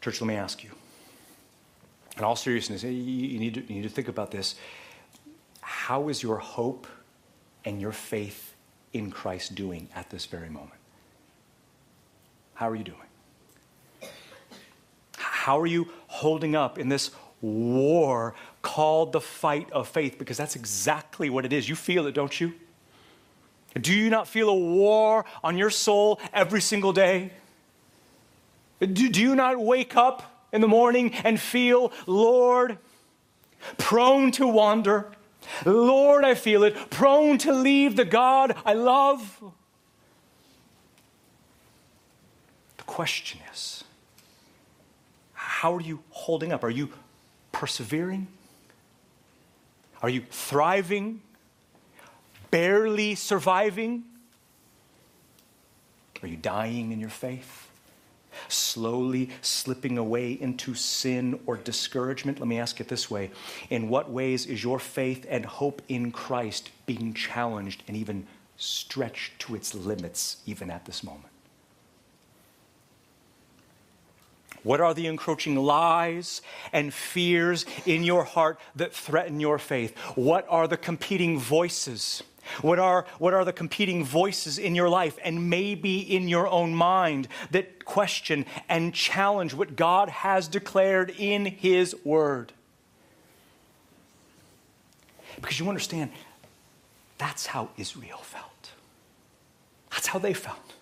[0.00, 0.70] Church, let me ask you.
[2.16, 2.90] In all seriousness, you,
[3.38, 4.54] need to, you need to think about this.
[5.60, 6.86] How is your hope
[7.66, 8.54] and your faith
[8.94, 10.80] in Christ doing at this very moment?
[12.54, 14.10] How are you doing?
[15.18, 17.10] How are you holding up in this
[17.42, 20.18] war called the fight of faith?
[20.18, 21.68] Because that's exactly what it is.
[21.68, 22.54] You feel it, don't you?
[23.80, 27.32] Do you not feel a war on your soul every single day?
[28.80, 32.78] Do, do you not wake up in the morning and feel, Lord,
[33.78, 35.10] prone to wander?
[35.64, 39.42] Lord, I feel it, prone to leave the God I love?
[42.76, 43.84] The question is
[45.32, 46.62] how are you holding up?
[46.62, 46.90] Are you
[47.52, 48.28] persevering?
[50.02, 51.22] Are you thriving?
[52.54, 54.04] Barely surviving?
[56.22, 57.68] Are you dying in your faith?
[58.46, 62.38] Slowly slipping away into sin or discouragement?
[62.38, 63.32] Let me ask it this way
[63.70, 68.24] In what ways is your faith and hope in Christ being challenged and even
[68.56, 71.32] stretched to its limits, even at this moment?
[74.62, 76.40] What are the encroaching lies
[76.72, 79.98] and fears in your heart that threaten your faith?
[80.14, 82.22] What are the competing voices?
[82.62, 86.74] What are, what are the competing voices in your life and maybe in your own
[86.74, 92.52] mind that question and challenge what God has declared in His Word?
[95.40, 96.10] Because you understand,
[97.18, 98.72] that's how Israel felt.
[99.90, 100.74] That's how they felt.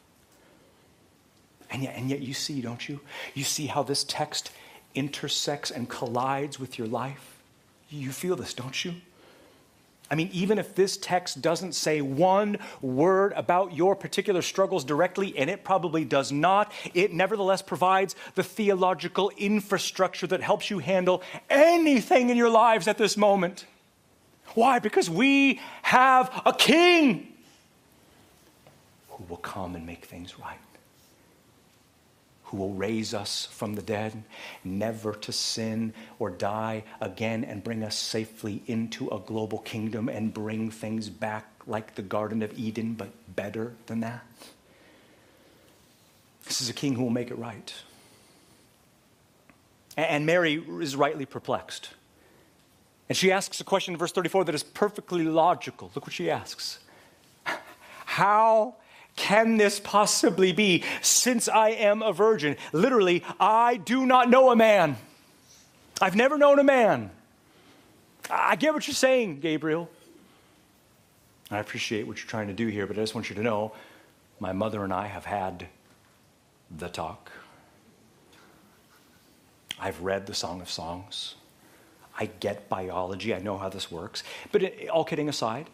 [1.71, 3.01] And yet, and yet you see, don't you?
[3.35, 4.53] You see how this text
[4.95, 7.39] intersects and collides with your life?
[7.89, 8.95] You feel this, don't you?
[10.13, 15.39] I mean, even if this text doesn't say one word about your particular struggles directly,
[15.39, 21.23] and it probably does not, it nevertheless provides the theological infrastructure that helps you handle
[21.49, 23.65] anything in your lives at this moment.
[24.55, 24.81] Why?
[24.81, 27.33] Because we have a king
[29.09, 30.59] who will come and make things right
[32.53, 34.23] who will raise us from the dead,
[34.63, 40.35] never to sin or die again, and bring us safely into a global kingdom and
[40.35, 44.23] bring things back like the Garden of Eden, but better than that.
[46.45, 47.73] This is a king who will make it right.
[49.97, 51.89] And Mary is rightly perplexed.
[53.09, 55.91] And she asks a question in verse 34 that is perfectly logical.
[55.95, 56.81] Look what she asks
[58.05, 58.75] How
[59.17, 62.57] can this possibly be since I am a virgin?
[62.73, 64.97] Literally, I do not know a man.
[66.01, 67.11] I've never known a man.
[68.31, 69.91] I get what you're saying, Gabriel.
[71.51, 73.73] I appreciate what you're trying to do here, but I just want you to know
[74.41, 75.67] my mother and I have had
[76.77, 77.31] the talk.
[79.79, 81.35] I've read the Song of Songs.
[82.19, 83.35] I get biology.
[83.35, 84.23] I know how this works.
[84.51, 85.69] But it, all kidding aside,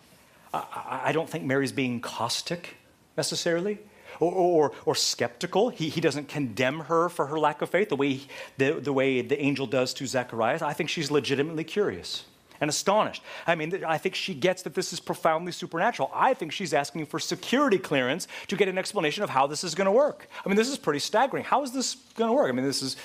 [0.52, 2.76] I, I don't think Mary's being caustic
[3.18, 3.78] necessarily
[4.20, 5.68] or, or, or, skeptical.
[5.68, 8.22] He, he doesn't condemn her for her lack of faith the way,
[8.56, 10.62] the, the way the angel does to Zacharias.
[10.62, 12.24] I think she's legitimately curious
[12.60, 13.22] and astonished.
[13.46, 16.10] I mean, I think she gets that this is profoundly supernatural.
[16.12, 19.74] I think she's asking for security clearance to get an explanation of how this is
[19.74, 20.28] going to work.
[20.44, 21.44] I mean, this is pretty staggering.
[21.44, 22.48] How is this going to work?
[22.48, 22.96] I mean, this is,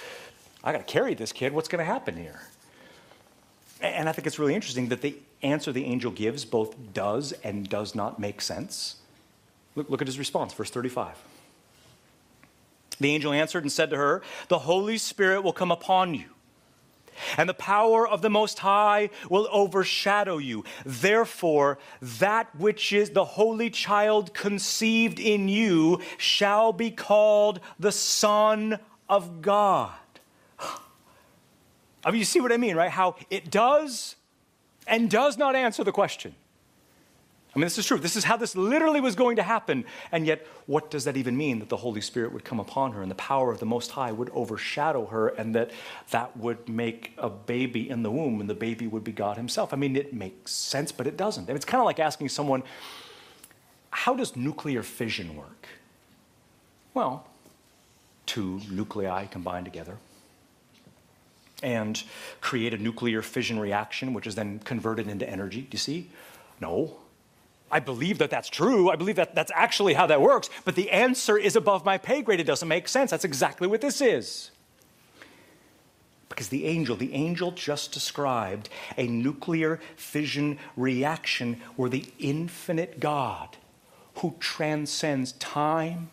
[0.63, 1.53] I got to carry this kid.
[1.53, 2.41] What's going to happen here?
[3.81, 7.67] And I think it's really interesting that the answer the angel gives both does and
[7.67, 8.95] does not make sense.
[9.75, 11.17] Look, look at his response, verse 35.
[12.99, 16.29] The angel answered and said to her, The Holy Spirit will come upon you,
[17.37, 20.63] and the power of the Most High will overshadow you.
[20.85, 28.79] Therefore, that which is the Holy Child conceived in you shall be called the Son
[29.09, 29.91] of God.
[32.05, 32.91] I mean, you see what I mean, right?
[32.91, 34.15] How it does
[34.85, 36.35] and does not answer the question.
[37.55, 37.99] I mean, this is true.
[37.99, 39.85] This is how this literally was going to happen.
[40.11, 43.03] And yet, what does that even mean that the Holy Spirit would come upon her
[43.03, 45.69] and the power of the Most High would overshadow her and that
[46.09, 49.71] that would make a baby in the womb and the baby would be God Himself?
[49.71, 51.47] I mean, it makes sense, but it doesn't.
[51.47, 52.63] it's kind of like asking someone,
[53.91, 55.67] how does nuclear fission work?
[56.95, 57.27] Well,
[58.25, 59.97] two nuclei combine together
[61.61, 62.03] and
[62.41, 65.61] create a nuclear fission reaction, which is then converted into energy.
[65.61, 66.09] Do you see?
[66.59, 66.97] No.
[67.73, 68.91] I believe that that's true.
[68.91, 70.47] I believe that that's actually how that works.
[70.63, 72.39] But the answer is above my pay grade.
[72.39, 73.09] It doesn't make sense.
[73.09, 74.51] That's exactly what this is.
[76.29, 83.57] Because the angel, the angel just described a nuclear fission reaction where the infinite God,
[84.17, 86.11] who transcends time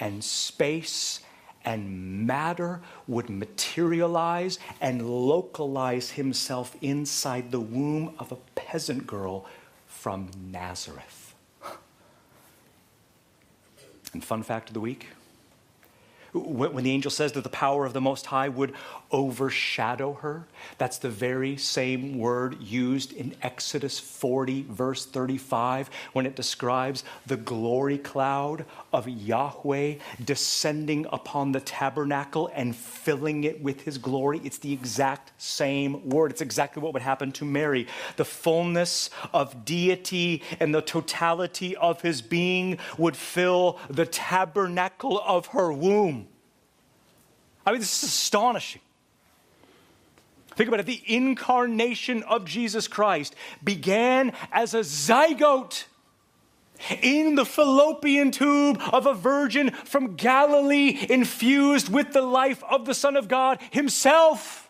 [0.00, 1.20] and space
[1.66, 9.44] and matter, would materialize and localize himself inside the womb of a peasant girl
[9.94, 11.34] from Nazareth.
[14.12, 15.08] And fun fact of the week
[16.34, 18.74] when the angel says that the power of the Most High would
[19.12, 20.46] overshadow her,
[20.78, 27.36] that's the very same word used in Exodus 40, verse 35, when it describes the
[27.36, 34.40] glory cloud of Yahweh descending upon the tabernacle and filling it with his glory.
[34.42, 36.32] It's the exact same word.
[36.32, 37.86] It's exactly what would happen to Mary.
[38.16, 45.46] The fullness of deity and the totality of his being would fill the tabernacle of
[45.48, 46.23] her womb.
[47.66, 48.80] I mean, this is astonishing.
[50.54, 50.86] Think about it.
[50.86, 55.84] The incarnation of Jesus Christ began as a zygote
[57.02, 62.94] in the fallopian tube of a virgin from Galilee, infused with the life of the
[62.94, 64.68] Son of God Himself.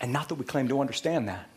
[0.00, 1.48] And not that we claim to understand that,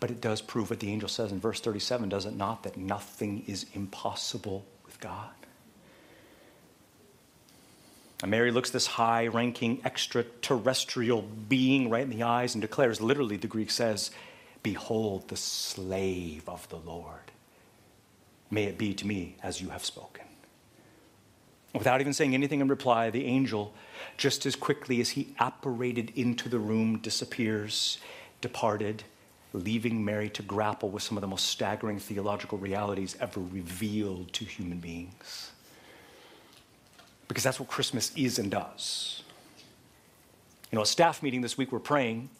[0.00, 2.64] but it does prove what the angel says in verse 37, does it not?
[2.64, 5.30] That nothing is impossible with God.
[8.26, 13.46] Mary looks this high ranking extraterrestrial being right in the eyes and declares, literally, the
[13.46, 14.10] Greek says,
[14.62, 17.32] Behold the slave of the Lord.
[18.50, 20.24] May it be to me as you have spoken.
[21.74, 23.74] Without even saying anything in reply, the angel,
[24.16, 27.98] just as quickly as he apparated into the room, disappears,
[28.40, 29.02] departed,
[29.52, 34.44] leaving Mary to grapple with some of the most staggering theological realities ever revealed to
[34.44, 35.50] human beings
[37.34, 39.24] because that's what Christmas is and does.
[40.70, 42.30] You know, a staff meeting this week, we're praying,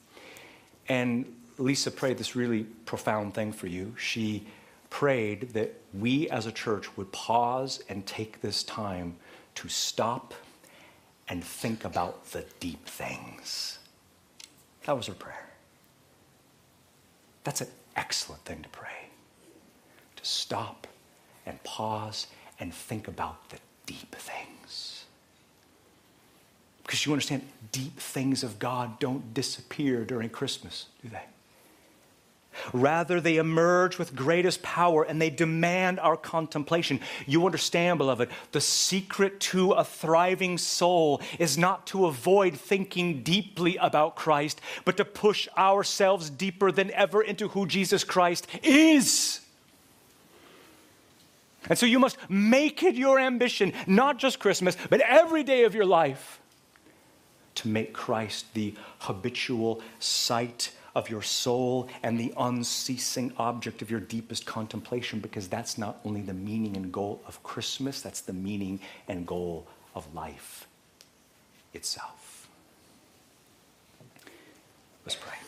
[0.89, 1.27] and
[1.59, 3.97] Lisa prayed this really profound thing for you.
[3.99, 4.47] She
[4.91, 9.17] prayed that we as a church would pause and take this time
[9.57, 10.33] to stop
[11.27, 13.81] and think about the deep things.
[14.87, 15.49] That was her prayer.
[17.43, 19.09] That's an excellent thing to pray.
[20.15, 20.87] To stop
[21.47, 22.29] and pause
[22.61, 25.05] and think about the deep things.
[26.83, 31.23] Because you understand, deep things of God don't disappear during Christmas, do they?
[32.73, 37.01] Rather, they emerge with greatest power and they demand our contemplation.
[37.27, 43.77] You understand, beloved, the secret to a thriving soul is not to avoid thinking deeply
[43.77, 49.41] about Christ, but to push ourselves deeper than ever into who Jesus Christ is.
[51.69, 55.75] And so you must make it your ambition, not just Christmas, but every day of
[55.75, 56.41] your life,
[57.57, 64.01] to make Christ the habitual sight of your soul and the unceasing object of your
[64.01, 68.81] deepest contemplation, because that's not only the meaning and goal of Christmas, that's the meaning
[69.09, 70.67] and goal of life
[71.73, 72.49] itself.
[75.05, 75.44] Let's pray.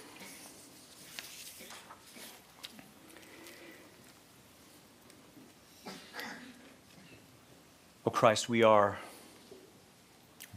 [8.06, 8.98] Oh Christ, we are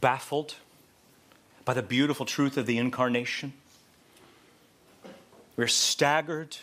[0.00, 0.54] baffled
[1.64, 3.54] by the beautiful truth of the incarnation.
[5.56, 6.56] We're staggered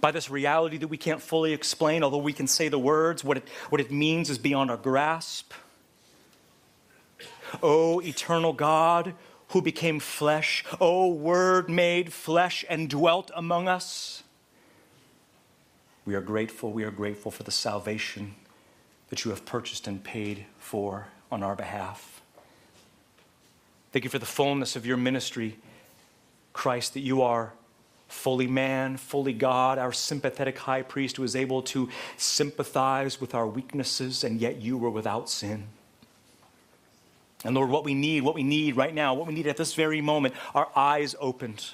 [0.00, 3.24] by this reality that we can't fully explain, although we can say the words.
[3.24, 5.52] What it, what it means is beyond our grasp.
[7.54, 9.14] O oh, eternal God,
[9.48, 14.22] who became flesh, O oh, Word made flesh and dwelt among us.
[16.06, 16.72] We are grateful.
[16.72, 18.36] We are grateful for the salvation
[19.10, 22.22] that you have purchased and paid for on our behalf.
[23.92, 25.58] Thank you for the fullness of your ministry,
[26.52, 27.52] Christ, that you are
[28.08, 33.46] fully man, fully God, our sympathetic high priest who is able to sympathize with our
[33.46, 35.66] weaknesses, and yet you were without sin.
[37.44, 39.74] And Lord, what we need, what we need right now, what we need at this
[39.74, 41.70] very moment, our eyes opened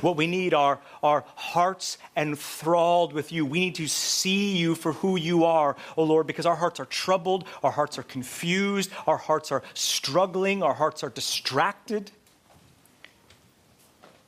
[0.00, 3.44] what we need are our hearts enthralled with you.
[3.44, 6.86] We need to see you for who you are, oh Lord, because our hearts are
[6.86, 12.10] troubled, our hearts are confused, our hearts are struggling, our hearts are distracted.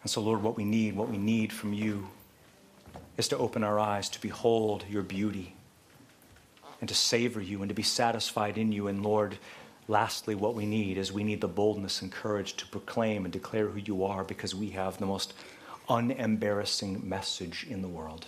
[0.02, 2.08] And so, Lord, what we need, what we need from you
[3.16, 5.54] is to open our eyes to behold your beauty
[6.80, 8.88] and to savor you and to be satisfied in you.
[8.88, 9.38] And, Lord,
[9.86, 13.68] Lastly, what we need is we need the boldness and courage to proclaim and declare
[13.68, 15.34] who you are because we have the most
[15.88, 18.26] unembarrassing message in the world.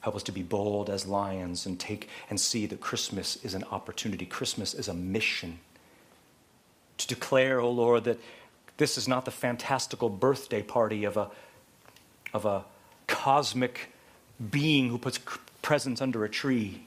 [0.00, 3.64] Help us to be bold as lions and take and see that Christmas is an
[3.70, 4.24] opportunity.
[4.24, 5.58] Christmas is a mission.
[6.98, 8.18] To declare, O oh Lord, that
[8.78, 11.30] this is not the fantastical birthday party of a,
[12.32, 12.64] of a
[13.06, 13.90] cosmic
[14.50, 15.18] being who puts
[15.60, 16.85] presents under a tree,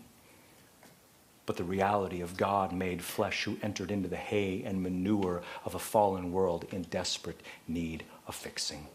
[1.49, 5.73] but the reality of God made flesh who entered into the hay and manure of
[5.73, 8.85] a fallen world in desperate need of fixing.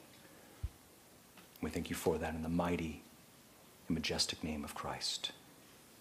[1.60, 3.02] We thank you for that in the mighty
[3.88, 5.32] and majestic name of Christ.